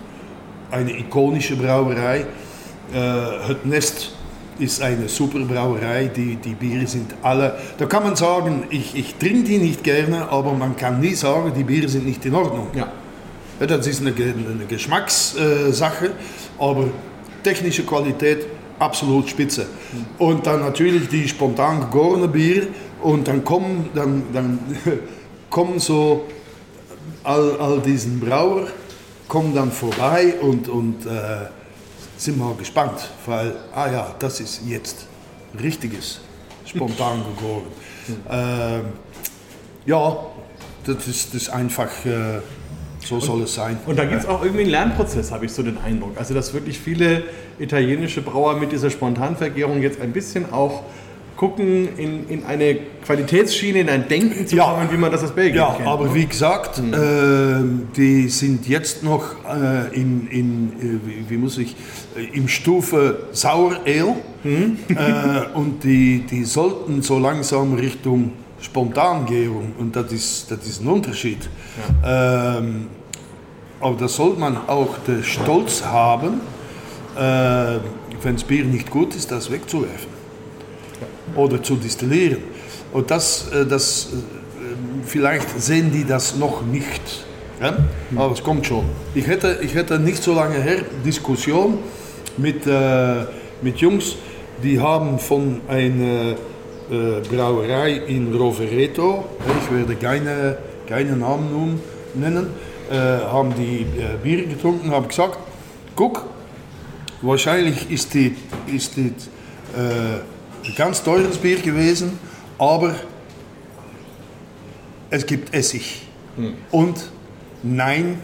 eine 0.70 0.98
ikonische 0.98 1.56
Brauerei. 1.56 2.26
Äh, 2.92 3.48
het 3.48 3.66
Nest 3.66 4.12
ist 4.58 4.80
eine 4.82 5.08
super 5.08 5.40
Brauerei, 5.40 6.10
die, 6.14 6.36
die 6.36 6.54
Biere 6.54 6.86
sind 6.86 7.14
alle, 7.22 7.58
da 7.78 7.86
kann 7.86 8.04
man 8.04 8.14
sagen, 8.14 8.64
ich, 8.70 8.94
ich 8.94 9.16
trinke 9.16 9.44
die 9.44 9.58
nicht 9.58 9.82
gerne, 9.82 10.28
aber 10.28 10.52
man 10.52 10.76
kann 10.76 11.00
nie 11.00 11.14
sagen, 11.14 11.52
die 11.56 11.64
Biere 11.64 11.88
sind 11.88 12.06
nicht 12.06 12.24
in 12.24 12.34
Ordnung. 12.34 12.68
Ja. 12.74 12.92
Das 13.66 13.86
ist 13.86 14.00
eine, 14.00 14.10
eine 14.10 14.66
Geschmackssache, 14.68 16.10
aber 16.58 16.84
technische 17.42 17.84
Qualität 17.84 18.46
absolut 18.78 19.28
spitze. 19.28 19.66
Und 20.18 20.46
dann 20.46 20.60
natürlich 20.60 21.08
die 21.08 21.28
spontan 21.28 21.80
gegorene 21.80 22.28
Bier 22.28 22.68
und 23.02 23.28
dann 23.28 23.44
kommen, 23.44 23.90
dann, 23.94 24.24
dann 24.32 24.58
kommen 25.50 25.78
so 25.78 26.24
all, 27.22 27.56
all 27.58 27.80
diesen 27.80 28.20
Brauer 28.20 28.68
kommen 29.28 29.54
dann 29.54 29.72
vorbei 29.72 30.34
und, 30.40 30.68
und 30.68 31.06
äh, 31.06 31.46
sind 32.16 32.38
mal 32.38 32.54
gespannt, 32.54 33.10
weil, 33.26 33.56
ah 33.74 33.90
ja, 33.90 34.14
das 34.18 34.40
ist 34.40 34.62
jetzt 34.66 35.06
richtiges, 35.60 36.20
spontan 36.64 37.22
gegoren. 37.36 37.66
Ähm, 38.30 38.84
ja, 39.86 40.16
das 40.84 41.08
ist, 41.08 41.34
das 41.34 41.42
ist 41.42 41.48
einfach, 41.48 41.88
äh, 42.04 42.40
so 43.06 43.20
soll 43.20 43.42
es 43.42 43.54
sein. 43.54 43.76
Und 43.86 43.98
da 43.98 44.04
gibt 44.04 44.20
es 44.22 44.26
auch 44.26 44.42
irgendwie 44.42 44.62
einen 44.62 44.70
Lernprozess, 44.70 45.30
habe 45.32 45.44
ich 45.46 45.52
so 45.52 45.62
den 45.62 45.78
Eindruck. 45.78 46.12
Also, 46.16 46.34
dass 46.34 46.54
wirklich 46.54 46.78
viele 46.78 47.22
italienische 47.58 48.22
Brauer 48.22 48.56
mit 48.58 48.72
dieser 48.72 48.90
Spontanvergärung 48.90 49.82
jetzt 49.82 50.00
ein 50.00 50.12
bisschen 50.12 50.52
auch 50.52 50.82
gucken, 51.36 51.88
in, 51.98 52.28
in 52.28 52.44
eine 52.44 52.76
Qualitätsschiene, 53.04 53.80
in 53.80 53.88
ein 53.88 54.06
Denken 54.08 54.46
zu 54.46 54.54
Ja. 54.54 54.66
kommen, 54.72 54.88
wie 54.92 54.96
man 54.96 55.10
das 55.10 55.24
aus 55.24 55.32
Belgien 55.32 55.56
Ja, 55.56 55.74
kennt. 55.74 55.88
aber 55.88 56.06
ne? 56.06 56.14
wie 56.14 56.26
gesagt, 56.26 56.78
ähm, 56.78 57.88
die 57.96 58.28
sind 58.28 58.68
jetzt 58.68 59.02
noch 59.02 59.34
äh, 59.44 59.94
in, 59.94 60.28
in 60.28 60.72
äh, 60.80 61.28
wie, 61.30 61.36
muss 61.36 61.58
ich, 61.58 61.74
äh, 62.16 62.36
im 62.36 62.46
Stufe 62.46 63.24
Sauer 63.32 63.80
Ale 63.84 64.14
äh, 64.44 65.56
und 65.58 65.82
die, 65.82 66.20
die 66.30 66.44
sollten 66.44 67.02
so 67.02 67.18
langsam 67.18 67.74
Richtung 67.74 68.30
Spontangärung 68.64 69.72
und 69.78 69.94
das 69.94 70.10
ist, 70.10 70.50
das 70.50 70.66
ist 70.66 70.80
ein 70.80 70.88
Unterschied. 70.88 71.48
Ähm, 72.04 72.86
aber 73.80 73.96
da 73.96 74.08
sollte 74.08 74.40
man 74.40 74.56
auch 74.66 74.96
den 75.06 75.22
Stolz 75.22 75.84
haben, 75.84 76.40
äh, 77.14 77.78
wenn 78.22 78.34
das 78.34 78.44
Bier 78.44 78.64
nicht 78.64 78.90
gut 78.90 79.14
ist, 79.14 79.30
das 79.30 79.50
wegzuwerfen 79.50 80.08
oder 81.36 81.62
zu 81.62 81.76
destillieren. 81.76 82.38
Und 82.92 83.10
das, 83.10 83.50
äh, 83.52 83.66
das 83.66 84.06
äh, 84.06 85.06
vielleicht 85.06 85.60
sehen 85.60 85.92
die 85.92 86.04
das 86.04 86.36
noch 86.36 86.62
nicht. 86.62 87.26
Ja? 87.60 87.76
Aber 88.16 88.32
es 88.32 88.42
kommt 88.42 88.66
schon. 88.66 88.84
Ich 89.14 89.26
hätte, 89.26 89.58
ich 89.60 89.74
hätte 89.74 89.98
nicht 89.98 90.22
so 90.22 90.34
lange 90.34 90.56
her 90.56 90.78
Diskussion 91.04 91.78
mit, 92.38 92.66
äh, 92.66 93.26
mit 93.60 93.76
Jungs, 93.76 94.16
die 94.62 94.80
haben 94.80 95.18
von 95.18 95.60
einer 95.68 96.36
Brauerei 96.88 98.02
in 98.06 98.34
Rovereto, 98.34 99.24
ich 99.62 99.74
werde 99.74 99.96
keine, 99.96 100.58
keine 100.86 101.16
Namen 101.16 101.80
nennen, 102.14 102.48
äh, 102.90 102.94
haben 102.94 103.54
die 103.56 103.86
äh, 103.98 104.16
Bier 104.22 104.46
getrunken, 104.46 104.90
haben 104.90 105.08
gesagt, 105.08 105.38
guck, 105.96 106.26
wahrscheinlich 107.22 107.90
ist 107.90 108.12
die, 108.14 108.36
ist 108.66 108.98
äh, 108.98 109.10
ein 110.64 110.74
ganz 110.76 111.02
teures 111.02 111.38
Bier 111.38 111.58
gewesen, 111.58 112.18
aber 112.58 112.94
es 115.10 115.24
gibt 115.26 115.54
Essig. 115.54 116.02
Und 116.70 117.10
nein, 117.62 118.18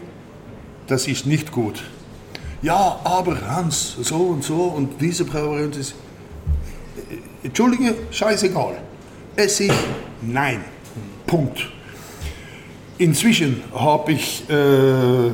das 0.86 1.06
ist 1.06 1.26
nicht 1.26 1.52
gut. 1.52 1.84
Ja, 2.62 3.00
aber 3.04 3.40
Hans, 3.46 3.96
so 4.02 4.16
und 4.16 4.44
so 4.44 4.64
und 4.64 5.00
diese 5.00 5.24
Brauerei 5.24 5.64
und 5.64 5.78
das. 5.78 5.94
Entschuldige, 7.42 7.94
scheißegal. 8.10 8.78
Essig, 9.36 9.72
nein. 10.22 10.64
Punkt. 11.26 11.70
Inzwischen 12.98 13.62
habe 13.74 14.12
ich 14.12 14.48
äh, 14.50 15.30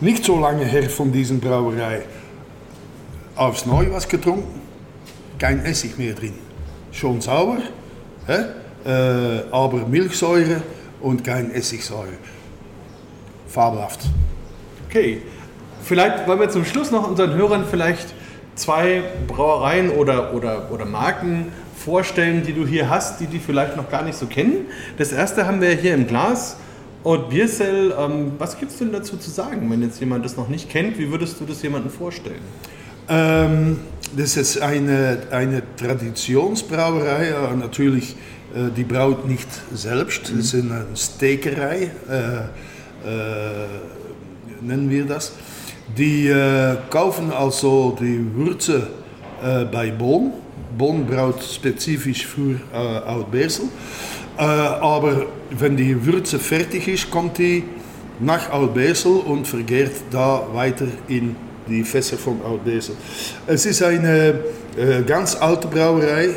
nicht 0.00 0.24
so 0.24 0.38
lange 0.38 0.64
her 0.64 0.90
von 0.90 1.10
diesen 1.10 1.40
Brauerei 1.40 2.02
aufs 3.34 3.64
Neue 3.64 3.92
was 3.92 4.06
getrunken. 4.08 4.60
Kein 5.38 5.64
Essig 5.64 5.96
mehr 5.96 6.14
drin. 6.14 6.34
Schon 6.92 7.20
sauer, 7.20 7.58
hä? 8.26 8.44
Äh, 8.84 9.44
aber 9.50 9.86
Milchsäure 9.86 10.62
und 11.00 11.24
kein 11.24 11.50
Essigsäure. 11.52 12.18
Fabelhaft. 13.46 14.00
Okay, 14.88 15.22
vielleicht 15.82 16.26
wollen 16.26 16.40
wir 16.40 16.50
zum 16.50 16.64
Schluss 16.64 16.90
noch 16.90 17.08
unseren 17.08 17.34
Hörern 17.34 17.64
vielleicht 17.70 18.14
zwei 18.58 19.02
Brauereien 19.26 19.90
oder, 19.90 20.34
oder, 20.34 20.70
oder 20.70 20.84
Marken 20.84 21.46
vorstellen, 21.76 22.42
die 22.44 22.52
du 22.52 22.66
hier 22.66 22.90
hast, 22.90 23.20
die 23.20 23.26
die 23.26 23.38
vielleicht 23.38 23.76
noch 23.76 23.90
gar 23.90 24.02
nicht 24.02 24.18
so 24.18 24.26
kennen. 24.26 24.66
Das 24.96 25.12
erste 25.12 25.46
haben 25.46 25.60
wir 25.60 25.70
hier 25.70 25.94
im 25.94 26.06
Glas. 26.06 26.56
Und 27.04 27.30
Biersel, 27.30 27.94
ähm, 27.98 28.32
was 28.38 28.58
gibt 28.58 28.72
es 28.72 28.78
denn 28.78 28.92
dazu 28.92 29.16
zu 29.16 29.30
sagen, 29.30 29.70
wenn 29.70 29.82
jetzt 29.82 30.00
jemand 30.00 30.24
das 30.24 30.36
noch 30.36 30.48
nicht 30.48 30.68
kennt? 30.68 30.98
Wie 30.98 31.10
würdest 31.10 31.40
du 31.40 31.44
das 31.44 31.62
jemandem 31.62 31.90
vorstellen? 31.90 32.42
Ähm, 33.08 33.78
das 34.16 34.36
ist 34.36 34.60
eine, 34.60 35.18
eine 35.30 35.62
Traditionsbrauerei, 35.76 37.28
äh, 37.28 37.56
natürlich, 37.56 38.16
äh, 38.54 38.70
die 38.76 38.84
braut 38.84 39.26
nicht 39.26 39.48
selbst, 39.72 40.24
das 40.24 40.52
ist 40.52 40.54
eine 40.54 40.86
Steakerei, 40.94 41.90
äh, 42.10 42.38
äh, 43.06 43.66
nennen 44.60 44.90
wir 44.90 45.04
das. 45.06 45.32
Die 45.96 46.28
äh, 46.28 46.76
kaufen 46.90 47.32
also 47.32 47.96
die 47.98 48.24
Würze 48.34 48.88
äh, 49.42 49.64
bei 49.64 49.90
Bonn. 49.90 50.32
Bonn 50.76 51.06
spezifisch 51.40 52.26
für 52.26 52.60
äh, 52.72 53.10
Oud-Beersel. 53.10 53.66
Äh, 54.36 54.42
aber 54.42 55.26
wenn 55.50 55.76
die 55.76 56.04
Würze 56.04 56.38
fertig 56.38 56.88
ist, 56.88 57.10
kommt 57.10 57.38
die 57.38 57.64
nach 58.20 58.50
Altbesel 58.50 59.12
und 59.12 59.46
vergärt 59.46 59.92
da 60.10 60.46
weiter 60.52 60.86
in 61.08 61.36
die 61.68 61.84
Fässer 61.84 62.16
von 62.16 62.40
Altbesel. 62.42 62.96
Es 63.46 63.64
ist 63.66 63.82
eine 63.82 64.40
ganz 65.06 65.36
alte 65.36 65.68
Brauerei. 65.68 66.30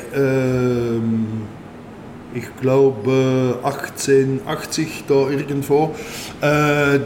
ich 2.33 2.43
glaube 2.59 3.57
1880 3.63 5.05
da 5.07 5.29
irgendwo, 5.29 5.95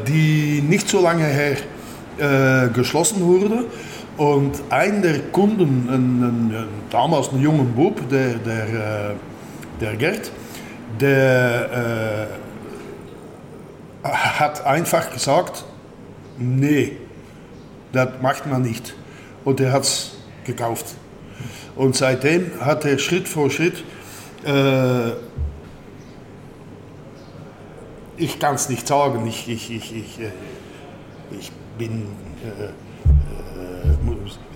die 0.08 0.64
nicht 0.68 0.90
so 0.90 1.02
lange 1.02 1.24
her 1.24 1.56
äh, 2.18 2.70
geschlossen 2.70 3.22
wurde. 3.22 3.66
Und 4.18 4.54
ein 4.70 5.02
der 5.02 5.20
Kunden, 5.32 5.90
ein, 5.90 6.24
ein, 6.24 6.68
damals 6.90 7.32
ein 7.32 7.42
junger 7.42 7.64
Bub, 7.64 8.08
der, 8.10 8.36
der, 8.36 8.68
äh, 8.68 9.16
der 9.82 9.96
Gerd, 9.98 10.32
der 11.00 12.30
äh, 14.04 14.08
hat 14.08 14.66
einfach 14.66 15.12
gesagt, 15.12 15.66
nee, 16.38 16.94
das 17.92 18.10
macht 18.22 18.48
man 18.48 18.62
nicht. 18.62 18.96
Und 19.44 19.60
er 19.60 19.74
hat 19.74 19.84
es 19.84 20.16
gekauft. 20.46 20.96
Und 21.76 21.96
seitdem 21.96 22.52
hat 22.62 22.86
er 22.86 22.98
Schritt 23.00 23.28
für 23.28 23.50
Schritt 23.50 23.84
äh, 24.46 25.12
ich 28.18 28.40
kann 28.40 28.56
es 28.56 28.70
nicht 28.70 28.88
sagen, 28.88 29.26
ich, 29.28 29.50
ich, 29.50 29.72
ich, 29.72 29.96
ich, 29.96 30.20
äh, 30.20 30.32
ich 31.40 31.52
bin. 31.78 32.04
Äh, 32.44 32.66
äh, 32.66 32.72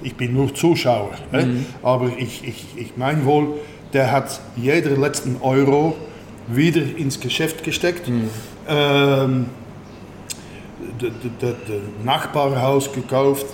ich 0.02 0.16
bin 0.16 0.34
nur 0.34 0.54
Zuschauer, 0.54 1.12
mhm. 1.32 1.66
aber 1.84 2.12
ich, 2.18 2.48
ich, 2.48 2.66
ich 2.78 2.98
meine 2.98 3.26
wohl, 3.26 3.60
der 3.94 4.12
hat 4.12 4.40
jeder 4.56 4.92
letzten 4.92 5.38
Euro 5.42 5.96
wieder 6.48 6.82
ins 6.82 7.20
Geschäft 7.20 7.64
gesteckt. 7.64 8.08
Mhm. 8.08 8.30
Ähm, 8.68 9.46
das 11.40 11.54
Nachbarhaus 12.04 12.92
gekauft. 12.92 13.46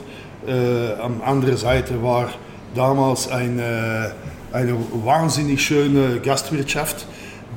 Äh, 0.47 0.93
am 1.01 1.21
anderen 1.23 1.57
Seite 1.57 2.01
war 2.03 2.29
damals 2.75 3.27
eine 3.27 4.13
eine 4.55 4.75
wahnsinnig 5.03 5.61
schöne 5.63 6.19
Gastwirtschaft. 6.21 7.05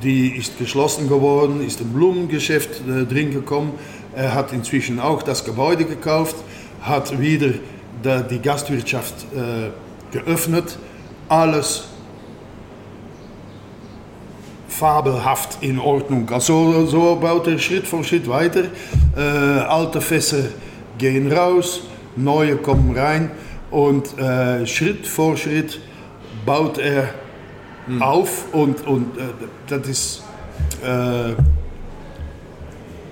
Die 0.03 0.37
ist 0.37 0.59
geschlossen 0.59 1.09
geworden, 1.09 1.65
ist 1.65 1.81
ein 1.81 1.93
Blumengeschäft 1.93 2.83
äh, 2.89 3.05
drin 3.05 3.31
gekommen. 3.31 3.73
Er 4.15 4.35
hat 4.35 4.53
inzwischen 4.53 5.01
auch 5.01 5.23
das 5.23 5.45
Gebäude 5.45 5.85
gekauft, 5.85 6.37
hat 6.83 7.19
wieder 7.21 7.51
die, 8.31 8.39
Gastwirtschaft 8.39 9.15
äh, 9.35 9.71
geöffnet. 10.13 10.79
Alles 11.29 11.89
fabelhaft 14.69 15.59
in 15.63 15.79
Ordnung. 15.79 16.29
Also 16.31 16.87
so 16.87 17.17
baut 17.17 17.47
er 17.49 17.59
Schritt 17.59 17.87
für 17.87 18.05
Schritt 18.05 18.29
weiter. 18.29 18.65
Äh, 19.17 19.21
alte 19.21 20.01
Fässer 20.01 20.45
gehen 20.99 21.31
raus, 21.33 21.83
neue 22.17 22.57
kommen 22.57 22.97
rein 22.97 23.31
und 23.71 24.19
äh, 24.19 24.67
Schritt 24.67 25.07
für 25.07 25.37
Schritt 25.37 25.81
baut 26.47 26.79
er 26.79 27.11
mhm. 27.87 28.03
auf 28.03 28.53
und, 28.53 28.87
und 28.87 29.19
äh, 29.19 29.23
das 29.67 29.89
ist 29.89 30.23
äh, 30.85 31.35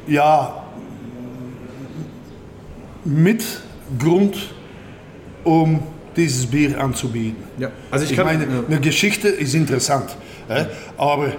ja 0.07 0.66
mit 3.07 3.45
Grund, 3.99 4.37
um 5.45 5.83
dieses 6.17 6.47
Bier 6.47 6.81
anzubieten. 6.81 7.45
Ja. 7.59 7.71
Also 7.91 8.05
ich, 8.05 8.11
ich 8.11 8.17
kann, 8.17 8.27
meine, 8.27 8.45
ja. 8.45 8.65
eine 8.67 8.81
Geschichte 8.81 9.29
ist 9.29 9.55
interessant, 9.55 10.17
äh, 10.49 10.65
aber 10.97 11.33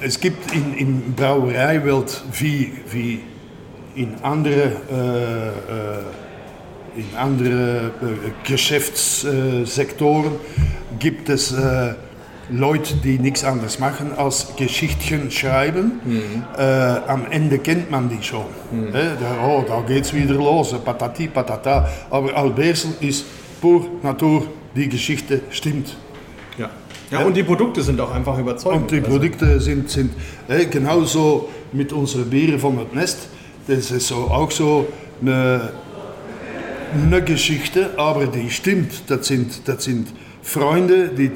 es 0.00 0.18
gibt 0.18 0.52
in, 0.54 0.74
in 0.74 1.14
Brauereiwelt 1.14 2.22
wie, 2.32 2.72
wie 2.90 3.20
in 3.94 4.14
andere 4.22 4.72
äh, 4.90 5.48
äh 5.48 6.02
in 6.96 7.16
anderen 7.16 7.88
äh, 7.88 7.90
Geschäftssektoren 8.48 10.32
gibt 10.98 11.28
es 11.28 11.52
äh, 11.52 11.94
Leute, 12.50 12.96
die 12.96 13.18
nichts 13.18 13.44
anderes 13.44 13.78
machen 13.78 14.12
als 14.16 14.54
Geschichtchen 14.56 15.30
schreiben. 15.30 16.00
Mhm. 16.04 16.44
Äh, 16.56 16.62
am 16.62 17.26
Ende 17.30 17.58
kennt 17.58 17.90
man 17.90 18.08
die 18.08 18.22
schon. 18.22 18.44
Mhm. 18.70 18.88
Äh, 18.88 19.16
da, 19.20 19.46
oh, 19.46 19.64
da 19.66 19.80
geht's 19.82 20.12
wieder 20.12 20.34
los, 20.34 20.74
patati 20.84 21.28
patata. 21.28 21.88
Aber 22.10 22.34
Albersel 22.36 22.92
ist 23.00 23.24
pur 23.60 23.86
Natur, 24.02 24.46
die 24.74 24.88
Geschichte 24.88 25.42
stimmt. 25.50 25.96
Ja. 26.58 26.70
Ja, 27.10 27.24
und 27.24 27.36
die 27.36 27.42
Produkte 27.42 27.82
sind 27.82 28.00
auch 28.00 28.12
einfach 28.12 28.38
überzeugend. 28.38 28.82
Und 28.82 28.90
die 28.90 28.98
also 28.98 29.10
Produkte 29.10 29.60
sind, 29.60 29.90
sind 29.90 30.12
äh, 30.48 30.64
genauso 30.66 31.48
mit 31.72 31.92
unseren 31.92 32.28
Bieren 32.28 32.58
von 32.58 32.76
das 32.76 32.92
Nest. 32.92 33.28
Das 33.66 33.90
ist 33.90 34.08
so, 34.08 34.16
auch 34.16 34.50
so 34.50 34.86
eine 35.20 35.70
eine 36.94 37.22
Geschichte, 37.22 37.90
aber 37.96 38.26
die 38.26 38.50
stimmt. 38.50 39.10
Das 39.10 39.26
sind, 39.26 39.68
das 39.68 39.84
sind 39.84 40.08
Freunde, 40.42 41.08
die 41.08 41.32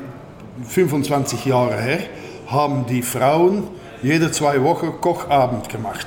25 0.66 1.44
Jahre 1.44 1.80
her 1.80 2.00
haben 2.46 2.86
die 2.86 3.02
Frauen 3.02 3.64
jede 4.02 4.30
zwei 4.30 4.62
Wochen 4.62 4.92
Kochabend 5.00 5.68
gemacht. 5.68 6.06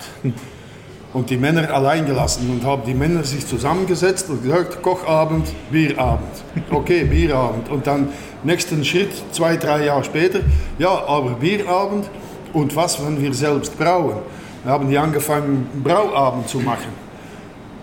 Und 1.13 1.29
die 1.29 1.35
Männer 1.35 1.69
allein 1.73 2.05
gelassen 2.05 2.49
und 2.49 2.65
haben 2.65 2.83
die 2.85 2.93
Männer 2.93 3.23
sich 3.25 3.45
zusammengesetzt 3.45 4.29
und 4.29 4.43
gesagt, 4.43 4.81
Kochabend, 4.81 5.47
Bierabend. 5.69 6.31
Okay, 6.71 7.03
Bierabend. 7.11 7.69
Und 7.69 7.85
dann 7.85 8.09
nächsten 8.43 8.83
Schritt, 8.85 9.11
zwei, 9.31 9.57
drei 9.57 9.85
Jahre 9.85 10.03
später, 10.05 10.39
ja, 10.79 10.89
aber 10.89 11.31
Bierabend 11.31 12.09
und 12.53 12.75
was, 12.75 13.05
wenn 13.05 13.21
wir 13.21 13.33
selbst 13.33 13.77
brauen? 13.77 14.19
Wir 14.63 14.71
haben 14.71 14.89
die 14.89 14.97
angefangen, 14.97 15.67
Brauabend 15.83 16.47
zu 16.47 16.59
machen. 16.59 16.93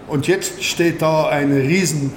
Und 0.07 0.27
jetzt 0.27 0.63
steht 0.65 1.03
da 1.03 1.29
eine 1.29 1.57
riesen, 1.57 2.13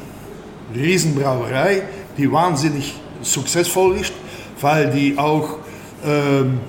riesen 0.74 1.16
Brauerei, 1.16 1.84
die 2.18 2.32
wahnsinnig 2.32 2.96
succesvoll 3.22 3.98
ist, 3.98 4.14
weil 4.62 4.90
die 4.92 5.18
auch 5.18 5.58
ähm, 6.06 6.60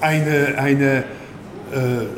eine, 0.00 0.54
eine 0.58 0.98
äh, 0.98 1.04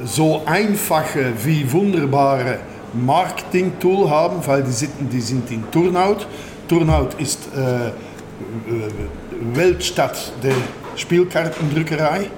so 0.05 0.43
einfache 0.45 1.33
wie 1.45 1.71
wunderbare 1.71 2.59
Marketing-Tool 2.93 4.11
haben, 4.11 4.47
weil 4.47 4.63
die 4.63 4.73
sind, 4.73 5.13
die 5.13 5.21
sind 5.21 5.51
in 5.51 5.71
Turnhout. 5.71 6.27
Turnhout 6.69 7.11
ist 7.19 7.49
äh, 7.57 7.89
äh 7.89 7.93
Weltstadt 9.53 10.33
der 10.43 10.55
Spielkartendrückerei. 10.97 12.31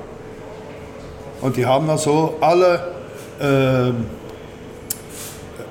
Und 1.40 1.56
die 1.56 1.64
haben 1.64 1.88
also 1.88 2.36
alle 2.40 2.92
äh, 3.40 3.92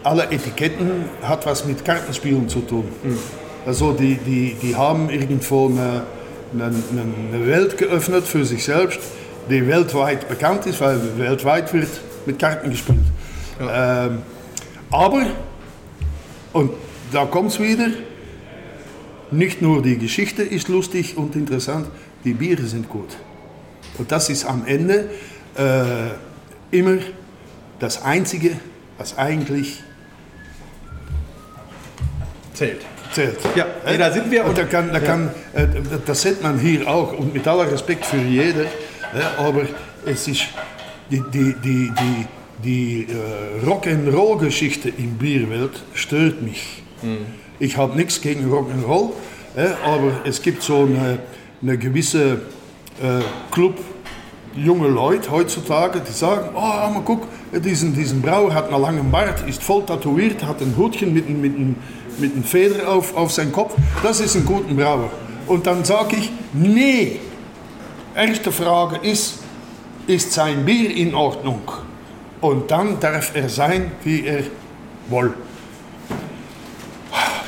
alle 0.07 0.23
Etiketten 0.31 1.05
hat 1.21 1.45
was 1.45 1.65
mit 1.65 1.83
Kartenspielen 1.83 2.47
zu 2.47 2.61
tun. 2.61 2.85
Mhm. 3.03 3.17
Also 3.65 3.91
die, 3.91 4.15
die, 4.15 4.55
die 4.61 4.75
haben 4.75 5.09
irgendwo 5.09 5.67
eine, 5.67 6.03
eine, 6.53 7.47
Welt 7.47 7.77
geöffnet 7.77 8.25
für 8.25 8.45
sich 8.45 8.63
selbst, 8.63 8.99
die 9.49 9.65
weltweit 9.67 10.27
bekannt 10.27 10.65
ist, 10.65 10.81
weil 10.81 10.99
weltweit 11.17 11.73
wird 11.73 11.89
mit 12.25 12.39
Karten 12.39 12.69
gespielt. 12.69 12.99
Ja. 13.59 14.05
Ähm, 14.07 14.21
aber, 14.91 15.25
und 16.53 16.71
da 17.11 17.25
kommt 17.25 17.51
es 17.51 17.59
wieder, 17.59 17.87
nicht 19.31 19.61
nur 19.61 19.81
die 19.81 19.97
Geschichte 19.97 20.43
ist 20.43 20.67
lustig 20.67 21.17
und 21.17 21.35
interessant, 21.35 21.87
die 22.23 22.33
Biere 22.33 22.63
sind 22.63 22.87
gut. 22.89 23.17
Und 23.97 24.11
das 24.11 24.29
ist 24.29 24.45
am 24.45 24.65
Ende 24.65 25.09
äh, 25.57 26.75
immer 26.77 26.97
das 27.79 28.03
Einzige, 28.03 28.51
was 28.97 29.17
eigentlich 29.17 29.83
Zählt. 32.57 32.81
Zählt. 33.11 33.37
Ja, 33.55 33.65
nee, 33.85 33.97
da 33.97 34.11
sind 34.11 34.29
wir. 34.29 34.45
Und, 34.45 34.57
da 34.57 34.63
kann, 34.65 34.89
da 34.89 34.99
ja. 34.99 34.99
kann, 34.99 35.31
äh, 35.53 35.65
das 36.05 36.21
sieht 36.21 36.41
man 36.41 36.59
hier 36.59 36.87
auch 36.87 37.17
und 37.17 37.33
mit 37.33 37.47
aller 37.47 37.71
Respekt 37.71 38.05
für 38.05 38.17
jeder, 38.17 38.65
aber 39.37 39.63
es 40.05 40.27
ist 40.27 40.47
die, 41.09 41.23
die, 41.33 41.55
die, 41.63 41.91
die, 41.91 42.25
die 42.63 43.07
äh, 43.09 43.65
Rock'n'Roll-Geschichte 43.65 44.89
in 44.89 45.17
Bierwelt 45.17 45.83
stört 45.93 46.41
mich. 46.41 46.83
Mhm. 47.01 47.25
Ich 47.59 47.77
habe 47.77 47.95
nichts 47.95 48.21
gegen 48.21 48.51
Rock'n'Roll, 48.51 49.11
aber 49.83 50.11
es 50.25 50.41
gibt 50.41 50.61
so 50.61 50.83
eine, 50.83 51.19
eine 51.61 51.77
gewisse 51.77 52.41
äh, 53.01 53.21
Club 53.51 53.79
junge 54.55 54.87
Leute 54.87 55.31
heutzutage, 55.31 56.01
die 56.01 56.11
sagen, 56.11 56.49
oh, 56.55 56.59
mal 56.59 57.01
guck, 57.05 57.27
diesen, 57.53 57.95
diesen 57.95 58.21
Brauer 58.21 58.53
hat 58.53 58.71
einen 58.71 58.81
langen 58.81 59.11
Bart, 59.11 59.47
ist 59.47 59.63
voll 59.63 59.85
tätowiert, 59.85 60.43
hat 60.43 60.61
ein 60.61 60.75
Hutchen 60.77 61.13
mit, 61.13 61.29
mit, 61.29 61.57
mit, 61.57 61.75
mit 62.19 62.33
einem 62.33 62.43
Feder 62.43 62.89
auf, 62.89 63.15
auf 63.15 63.31
seinen 63.31 63.51
Kopf, 63.51 63.75
das 64.03 64.19
ist 64.19 64.35
ein 64.35 64.45
guter 64.45 64.73
Brauer. 64.73 65.09
Und 65.47 65.65
dann 65.65 65.85
sage 65.85 66.17
ich, 66.17 66.31
nee, 66.53 67.19
erste 68.15 68.51
Frage 68.51 68.97
ist, 69.07 69.39
ist 70.07 70.33
sein 70.33 70.65
Bier 70.65 70.95
in 70.95 71.13
Ordnung? 71.15 71.61
Und 72.41 72.69
dann 72.69 72.99
darf 72.99 73.35
er 73.35 73.49
sein, 73.49 73.91
wie 74.03 74.25
er 74.25 74.43
will. 75.09 75.33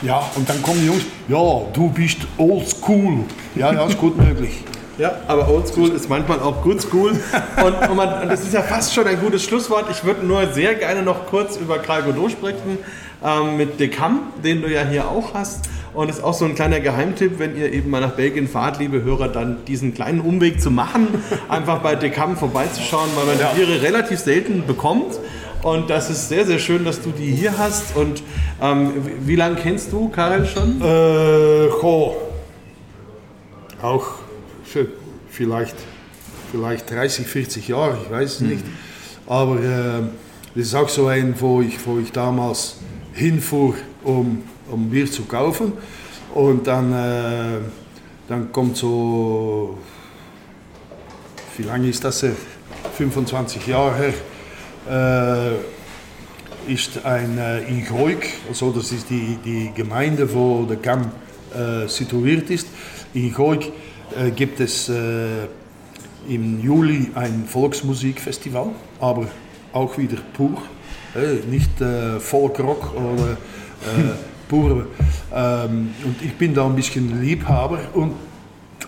Ja, 0.01 0.29
und 0.35 0.47
dann 0.47 0.61
kommen 0.61 0.79
die 0.79 0.87
Jungs, 0.87 1.03
ja, 1.27 1.61
du 1.73 1.89
bist 1.89 2.19
old 2.37 2.67
school. 2.69 3.19
Ja, 3.55 3.73
ja, 3.73 3.85
ist 3.85 3.97
gut 3.97 4.17
möglich. 4.17 4.63
Ja, 4.99 5.13
aber 5.27 5.47
Oldschool 5.47 5.91
ist 5.91 6.09
manchmal 6.09 6.41
auch 6.41 6.61
Good 6.61 6.81
School. 6.81 7.11
Und, 7.11 7.89
und, 7.89 7.95
man, 7.95 8.21
und 8.21 8.29
das 8.29 8.41
ist 8.41 8.53
ja 8.53 8.61
fast 8.61 8.93
schon 8.93 9.07
ein 9.07 9.17
gutes 9.17 9.43
Schlusswort. 9.43 9.85
Ich 9.89 10.03
würde 10.03 10.25
nur 10.25 10.45
sehr 10.51 10.75
gerne 10.75 11.01
noch 11.01 11.25
kurz 11.27 11.55
über 11.55 11.79
Karl 11.79 12.03
Godot 12.03 12.31
sprechen 12.31 12.79
ähm, 13.23 13.57
mit 13.57 13.79
Decam, 13.79 14.21
den 14.43 14.61
du 14.61 14.71
ja 14.71 14.85
hier 14.85 15.07
auch 15.09 15.33
hast. 15.33 15.69
Und 15.93 16.09
es 16.09 16.17
ist 16.17 16.23
auch 16.23 16.33
so 16.33 16.45
ein 16.45 16.55
kleiner 16.55 16.79
Geheimtipp, 16.79 17.39
wenn 17.39 17.57
ihr 17.57 17.73
eben 17.73 17.89
mal 17.89 17.99
nach 17.99 18.11
Belgien 18.11 18.47
fahrt, 18.47 18.79
liebe 18.79 19.03
Hörer, 19.03 19.27
dann 19.27 19.65
diesen 19.65 19.93
kleinen 19.93 20.21
Umweg 20.21 20.61
zu 20.61 20.71
machen, 20.71 21.07
einfach 21.49 21.79
bei 21.79 21.95
Decam 21.95 22.37
vorbeizuschauen, 22.37 23.09
weil 23.15 23.25
man 23.25 23.39
ja. 23.39 23.51
die 23.51 23.59
Biere 23.59 23.81
relativ 23.81 24.19
selten 24.19 24.65
bekommt. 24.65 25.19
Und 25.61 25.89
das 25.89 26.09
ist 26.09 26.29
sehr, 26.29 26.45
sehr 26.45 26.59
schön, 26.59 26.85
dass 26.85 27.01
du 27.01 27.11
die 27.11 27.31
hier 27.31 27.57
hast. 27.57 27.95
Und 27.95 28.23
ähm, 28.61 28.93
wie 29.25 29.35
lange 29.35 29.55
kennst 29.55 29.91
du 29.91 30.09
Karel 30.09 30.45
schon? 30.45 30.81
Äh, 30.81 31.69
oh. 31.81 32.15
Auch 33.81 34.07
vielleicht, 35.29 35.75
vielleicht 36.51 36.89
30, 36.89 37.27
40 37.27 37.67
Jahre, 37.67 37.97
ich 38.03 38.11
weiß 38.11 38.33
es 38.33 38.39
mhm. 38.39 38.49
nicht. 38.49 38.65
Aber 39.27 39.55
äh, 39.57 40.01
das 40.55 40.65
ist 40.65 40.75
auch 40.75 40.89
so 40.89 41.07
ein, 41.07 41.35
wo 41.39 41.61
ich, 41.61 41.85
wo 41.85 41.99
ich 41.99 42.11
damals 42.11 42.77
hinfuhr, 43.19 43.75
um, 44.03 44.41
um 44.71 44.89
Bier 44.89 45.11
zu 45.11 45.25
kaufen. 45.25 45.73
Und 46.33 46.65
dann, 46.65 46.93
äh, 46.93 47.59
dann 48.27 48.51
kommt 48.51 48.77
so, 48.77 49.77
wie 51.57 51.63
lange 51.63 51.89
ist 51.89 52.03
das? 52.03 52.25
25 52.95 53.67
Jahre 53.67 53.95
her 53.95 54.13
äh, 56.67 56.71
ist 56.71 57.03
ein 57.05 57.37
äh, 57.37 57.61
in 57.67 57.85
Groik, 57.85 58.29
also 58.47 58.71
das 58.71 58.91
ist 58.91 59.09
die, 59.09 59.37
die 59.43 59.71
Gemeinde, 59.75 60.33
wo 60.33 60.63
der 60.63 60.77
Kamm 60.77 61.11
äh, 61.53 61.87
situiert 61.87 62.49
ist. 62.49 62.67
In 63.13 63.33
Groik 63.33 63.71
äh, 64.15 64.31
gibt 64.31 64.59
es 64.59 64.89
äh, 64.89 65.47
im 66.27 66.61
Juli 66.61 67.11
ein 67.15 67.45
Volksmusikfestival, 67.47 68.69
aber 68.99 69.27
auch 69.73 69.97
wieder 69.97 70.17
pur, 70.33 70.61
äh, 71.15 71.45
nicht 71.49 71.81
äh, 71.81 72.19
Folkrock 72.19 72.93
oder 72.95 73.37
pur. 74.47 74.87
Ähm, 75.33 75.93
und 76.03 76.21
ich 76.21 76.33
bin 76.35 76.53
da 76.53 76.65
ein 76.65 76.75
bisschen 76.75 77.21
Liebhaber 77.21 77.79
und 77.93 78.13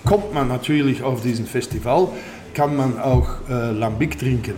kommt 0.05 0.33
man 0.33 0.47
natürlich 0.47 1.03
auf 1.03 1.21
diesen 1.21 1.45
Festival, 1.45 2.09
kann 2.53 2.75
man 2.75 2.99
auch 2.99 3.47
Lambic 3.47 4.17
trinken. 4.19 4.55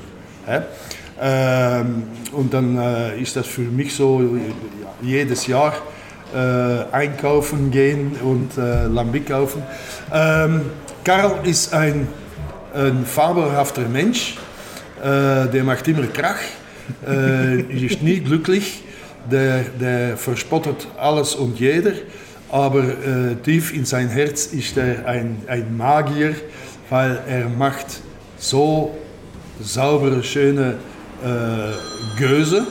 Ähm, 1.21 2.03
und 2.31 2.53
dann 2.53 2.77
äh, 2.77 3.21
ist 3.21 3.35
das 3.35 3.47
für 3.47 3.61
mich 3.61 3.93
so 3.95 4.37
jedes 5.01 5.47
Jahr 5.47 5.73
äh, 6.33 6.83
einkaufen 6.91 7.71
gehen 7.71 8.17
und 8.23 8.57
äh, 8.57 8.87
Lambic 8.87 9.27
kaufen. 9.27 9.63
Ähm, 10.11 10.61
Karl 11.03 11.47
ist 11.47 11.73
ein, 11.73 12.07
ein 12.73 13.05
fabelhafter 13.05 13.87
Mensch, 13.87 14.35
äh, 15.01 15.47
der 15.47 15.63
macht 15.63 15.87
immer 15.87 16.07
Krach, 16.07 16.39
äh, 16.39 16.62
ist 17.69 18.01
nie 18.01 18.19
glücklich, 18.19 18.83
der, 19.31 19.63
der 19.79 20.17
verspottet 20.17 20.87
alles 20.97 21.35
und 21.35 21.59
jeder, 21.59 21.93
aber 22.49 22.83
tief 23.43 23.73
in 23.73 23.85
sein 23.85 24.09
Herz 24.09 24.47
ist 24.47 24.77
er 24.77 25.05
ein, 25.07 25.37
ein 25.47 25.75
Magier, 25.77 26.35
weil 26.89 27.19
er 27.27 27.49
macht 27.49 27.87
so 28.37 28.95
saubere, 29.61 30.23
schöne 30.23 30.75
äh, 31.23 32.19
Göse. 32.19 32.67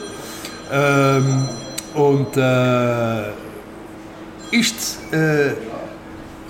Ähm, 0.71 1.47
und 1.93 2.37
äh, 2.37 3.29
ist, 4.51 4.99
äh, 5.11 5.53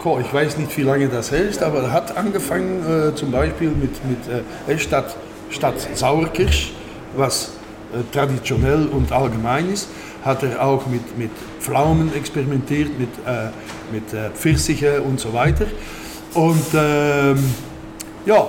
oh, 0.03 0.19
ich 0.21 0.33
weiß 0.33 0.57
nicht, 0.57 0.77
wie 0.77 0.83
lange 0.83 1.07
das 1.07 1.31
ist, 1.31 1.61
aber 1.63 1.83
er 1.83 1.91
hat 1.91 2.15
angefangen 2.15 3.09
äh, 3.09 3.15
zum 3.15 3.31
Beispiel 3.31 3.69
mit, 3.69 3.91
mit 4.67 4.81
statt, 4.81 5.15
statt 5.49 5.75
Sauerkirsch, 5.95 6.73
was 7.15 7.51
äh, 7.93 8.03
traditionell 8.13 8.87
und 8.87 9.11
allgemein 9.11 9.71
ist, 9.71 9.87
hat 10.23 10.43
er 10.43 10.63
auch 10.63 10.85
mit, 10.87 11.17
mit 11.17 11.31
Pflaumen 11.59 12.13
experimentiert, 12.15 12.97
mit, 12.97 13.09
äh, 13.25 13.49
mit 13.91 14.13
äh, 14.13 14.29
Pfirsiche 14.31 15.01
und 15.01 15.19
so 15.19 15.33
weiter. 15.33 15.65
Und 16.33 16.65
ähm, 16.73 17.37
ja, 18.25 18.47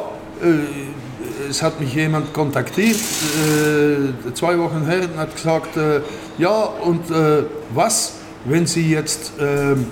es 1.49 1.63
hat 1.63 1.81
mich 1.81 1.95
jemand 1.95 2.33
kontaktiert, 2.33 2.97
äh, 2.97 4.33
zwei 4.35 4.59
Wochen 4.59 4.87
her, 4.87 5.03
und 5.03 5.19
hat 5.19 5.35
gesagt, 5.35 5.77
äh, 5.77 6.01
ja, 6.39 6.63
und 6.63 7.11
äh, 7.11 7.45
was, 7.75 8.15
wenn 8.45 8.67
Sie 8.67 8.91
jetzt 8.91 9.33
ähm, 9.41 9.87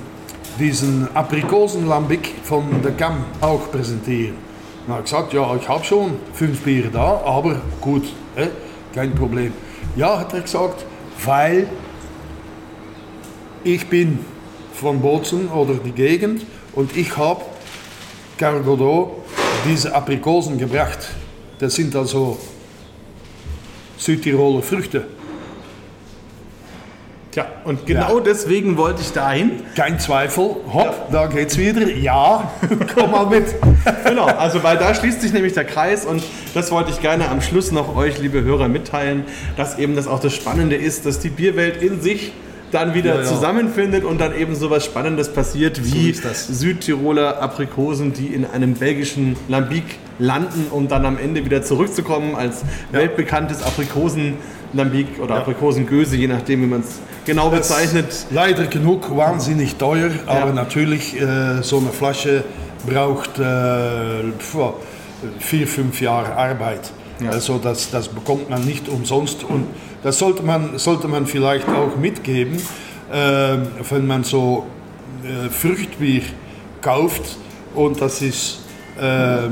diesen 0.59 1.09
Aprikosenlambic 1.15 2.35
von 2.45 2.83
der 2.83 2.93
Cam 2.93 3.25
auch 3.41 3.71
präsentieren? 3.71 4.37
Na, 4.87 4.99
ich 4.99 5.05
gesagt, 5.05 5.33
ja, 5.33 5.55
ich 5.55 5.69
habe 5.69 5.85
schon 5.85 6.13
fünf 6.35 6.61
Bier 6.63 6.91
da, 6.93 7.21
aber 7.25 7.61
gut, 7.81 8.05
kein 8.95 9.15
Problem. 9.15 9.53
Ja, 9.97 10.19
hat 10.19 10.33
er 10.35 10.41
gesagt, 10.41 10.85
weil 11.25 11.67
ich 13.65 13.87
bin 13.87 14.19
von 14.75 15.01
Bozen 15.01 15.49
oder 15.49 15.75
die 15.75 15.93
Gegend 15.93 16.45
und 16.75 16.97
ich 16.97 17.17
habe 17.17 17.43
Cargodot 18.39 19.23
diese 19.65 19.95
Aprikosen 19.95 20.59
gebracht. 20.59 20.99
Das 21.59 21.75
sind 21.75 21.95
also 21.95 22.39
Südtiroler 23.97 24.63
Früchte. 24.63 25.07
Tja, 27.33 27.47
und 27.65 27.87
genau 27.87 28.19
ja. 28.19 28.25
deswegen 28.25 28.77
wollte 28.77 29.01
ich 29.01 29.13
dahin. 29.13 29.63
Kein 29.75 29.99
Zweifel. 29.99 30.45
Hopp, 30.71 30.85
ja. 30.85 30.95
da 31.11 31.27
geht's 31.29 31.57
wieder. 31.57 31.89
Ja, 31.89 32.53
komm 32.95 33.11
mal 33.11 33.25
mit. 33.25 33.47
genau, 34.05 34.27
also 34.27 34.63
weil 34.63 34.77
da 34.77 34.95
schließt 34.95 35.23
sich 35.23 35.33
nämlich 35.33 35.55
der 35.55 35.65
Kreis 35.65 36.05
und 36.05 36.23
das 36.53 36.71
wollte 36.71 36.91
ich 36.91 37.01
gerne 37.01 37.31
am 37.31 37.41
Schluss 37.41 37.73
noch 37.73 37.97
euch, 37.97 38.19
liebe 38.19 38.43
Hörer, 38.43 38.69
mitteilen, 38.69 39.25
dass 39.57 39.79
eben 39.79 39.97
das 39.97 40.09
auch 40.09 40.21
das 40.21 40.35
Spannende 40.35 40.77
ist, 40.77 41.07
dass 41.07 41.21
die 41.21 41.31
Bierwelt 41.31 41.83
in 41.83 42.03
sich 42.03 42.33
dann 42.71 42.93
wieder 42.93 43.21
ja, 43.21 43.25
zusammenfindet 43.25 44.05
und 44.05 44.21
dann 44.21 44.37
eben 44.37 44.55
so 44.55 44.69
was 44.69 44.85
Spannendes 44.85 45.33
passiert 45.33 45.83
wie 45.83 46.13
so 46.13 46.29
Südtiroler 46.33 47.41
Aprikosen, 47.41 48.13
die 48.13 48.27
in 48.27 48.45
einem 48.45 48.75
belgischen 48.75 49.37
Lambic 49.49 49.85
landen, 50.19 50.67
um 50.71 50.87
dann 50.87 51.07
am 51.07 51.17
Ende 51.17 51.47
wieder 51.47 51.63
zurückzukommen 51.63 52.35
als 52.35 52.63
weltbekanntes 52.91 53.63
Aprikosen-Lambic 53.63 55.19
oder. 55.19 55.37
Aprikosengöse, 55.37 56.17
je 56.17 56.29
nachdem, 56.29 56.63
wie 56.63 56.67
man 56.67 56.81
es 56.81 57.01
genau 57.25 57.51
das 57.51 57.69
bezeichnet. 57.69 58.27
Leider 58.31 58.67
genug 58.67 59.15
wahnsinnig 59.17 59.77
teuer, 59.77 60.11
aber 60.27 60.49
ja. 60.49 60.53
natürlich 60.53 61.21
äh, 61.21 61.63
so 61.63 61.79
eine 61.79 61.91
Flasche 61.91 62.45
braucht 62.87 63.39
äh, 63.39 64.25
vier, 65.39 65.67
fünf 65.67 66.01
Jahre 66.01 66.35
Arbeit. 66.35 66.91
Ja. 67.21 67.31
Also 67.31 67.59
das, 67.59 67.91
das 67.91 68.09
bekommt 68.09 68.51
man 68.51 68.65
nicht 68.65 68.89
umsonst 68.89 69.45
und 69.45 69.67
das 70.03 70.19
sollte 70.19 70.43
man, 70.43 70.79
sollte 70.79 71.07
man 71.07 71.27
vielleicht 71.27 71.69
auch 71.69 71.97
mitgeben, 71.97 72.57
äh, 73.13 73.59
wenn 73.91 74.07
man 74.07 74.25
so 74.25 74.67
äh, 75.23 75.49
Fruchtbier 75.49 76.23
kauft 76.81 77.37
und 77.75 78.01
das 78.01 78.21
ist 78.23 78.61
äh, 79.01 79.49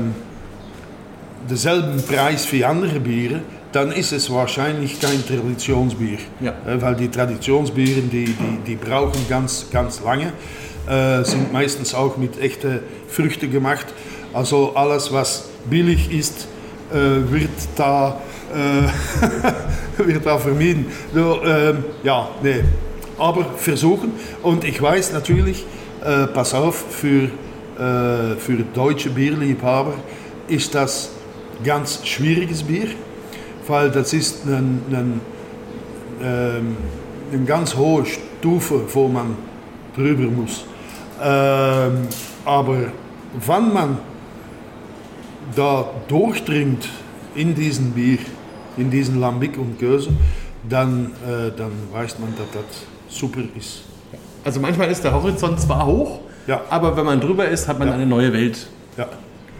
denselben 1.49 2.03
Preis 2.03 2.51
wie 2.51 2.65
andere 2.65 2.99
Biere, 2.99 3.41
dann 3.71 3.91
ist 3.91 4.11
es 4.11 4.29
wahrscheinlich 4.31 4.99
kein 4.99 5.25
Traditionsbier. 5.25 6.17
Ja. 6.39 6.53
Äh, 6.67 6.81
weil 6.81 6.95
die 6.95 7.09
Traditionsbieren, 7.09 8.09
die, 8.09 8.25
die, 8.25 8.57
die 8.65 8.75
brauchen 8.75 9.27
ganz, 9.29 9.67
ganz 9.71 10.01
lange, 10.01 10.33
äh, 10.87 11.23
sind 11.23 11.53
meistens 11.53 11.93
auch 11.93 12.17
mit 12.17 12.39
echten 12.39 12.79
Früchten 13.07 13.51
gemacht. 13.51 13.85
Also 14.33 14.73
alles, 14.75 15.11
was 15.11 15.49
billig 15.69 16.11
ist, 16.11 16.47
äh, 16.91 16.95
wird, 17.31 17.49
da, 17.75 18.19
äh, 18.53 20.03
wird 20.03 20.25
da 20.25 20.37
vermieden. 20.37 20.87
So, 21.13 21.41
ähm, 21.43 21.83
ja, 22.03 22.29
nee. 22.41 22.63
Aber 23.17 23.45
versuchen. 23.57 24.13
Und 24.41 24.63
ich 24.63 24.81
weiß 24.81 25.13
natürlich, 25.13 25.65
äh, 26.03 26.27
pass 26.27 26.53
auf, 26.53 26.83
für, 26.89 27.25
äh, 27.25 28.35
für 28.37 28.63
deutsche 28.73 29.11
Bierliebhaber 29.11 29.93
ist 30.47 30.73
das 30.73 31.11
ganz 31.63 32.01
schwieriges 32.05 32.63
Bier, 32.63 32.87
weil 33.67 33.91
das 33.91 34.13
ist 34.13 34.45
eine, 34.45 34.57
eine, 34.89 35.19
ähm, 36.23 36.77
eine 37.31 37.45
ganz 37.45 37.75
hohe 37.75 38.05
Stufe, 38.05 38.81
wo 38.93 39.07
man 39.07 39.35
drüber 39.95 40.29
muss. 40.29 40.65
Ähm, 41.21 42.07
aber 42.45 42.77
wenn 43.45 43.73
man 43.73 43.97
da 45.55 45.89
durchdringt 46.07 46.89
in 47.35 47.53
diesen 47.53 47.91
Bier, 47.91 48.19
in 48.77 48.89
diesen 48.89 49.19
Lambic 49.19 49.57
und 49.57 49.79
Göse, 49.79 50.09
dann, 50.67 51.11
äh, 51.27 51.51
dann 51.55 51.71
weiß 51.91 52.19
man, 52.19 52.33
dass 52.35 52.47
das 52.53 53.17
super 53.17 53.41
ist. 53.57 53.83
Also 54.43 54.59
manchmal 54.59 54.89
ist 54.89 55.03
der 55.03 55.13
Horizont 55.13 55.59
zwar 55.59 55.85
hoch, 55.85 56.19
ja. 56.47 56.61
aber 56.69 56.95
wenn 56.97 57.05
man 57.05 57.19
drüber 57.19 57.47
ist, 57.47 57.67
hat 57.67 57.77
man 57.79 57.89
ja. 57.89 57.93
eine 57.93 58.05
neue 58.05 58.33
Welt 58.33 58.67
ja. 58.97 59.07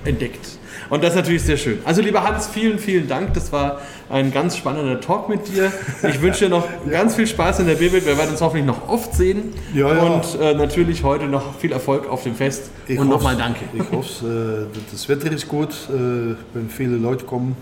entdeckt. 0.06 0.58
Und 0.92 1.04
das 1.06 1.12
ist 1.12 1.16
natürlich 1.16 1.44
sehr 1.44 1.56
schön. 1.56 1.80
Also 1.86 2.02
lieber 2.02 2.22
Hans, 2.24 2.48
vielen, 2.48 2.78
vielen 2.78 3.08
Dank. 3.08 3.34
Das 3.34 3.52
war 3.54 3.80
ein 4.10 4.32
ganz 4.34 4.58
spannender 4.58 5.00
Talk 5.00 5.30
mit 5.30 5.48
dir. 5.48 5.72
Ich 6.04 6.22
wünsche 6.22 6.44
dir 6.46 6.50
noch 6.50 6.68
ganz 6.90 7.16
viel 7.16 7.26
Spaß 7.28 7.62
in 7.62 7.68
der 7.68 7.76
Bierwelt. 7.76 8.06
Wir 8.06 8.18
werden 8.18 8.32
uns 8.32 8.42
hoffentlich 8.42 8.66
noch 8.66 8.90
oft 8.90 9.14
sehen. 9.16 9.54
Ja, 9.74 9.96
ja. 9.96 10.02
Und 10.02 10.38
äh, 10.40 10.54
natürlich 10.54 11.02
heute 11.04 11.28
noch 11.28 11.56
viel 11.58 11.72
Erfolg 11.72 12.10
auf 12.10 12.24
dem 12.24 12.36
Fest. 12.36 12.72
Ich 12.88 13.00
und 13.00 13.06
hoffe- 13.08 13.16
nochmal 13.18 13.38
danke. 13.38 13.62
Ich 13.74 13.90
hoffe, 13.90 14.68
äh, 14.70 14.80
das 14.92 15.08
Wetter 15.08 15.32
ist 15.32 15.48
gut, 15.48 15.70
äh, 15.90 16.36
wenn 16.54 16.70
viele 16.70 16.98
Leute 16.98 17.24
kommen. 17.24 17.56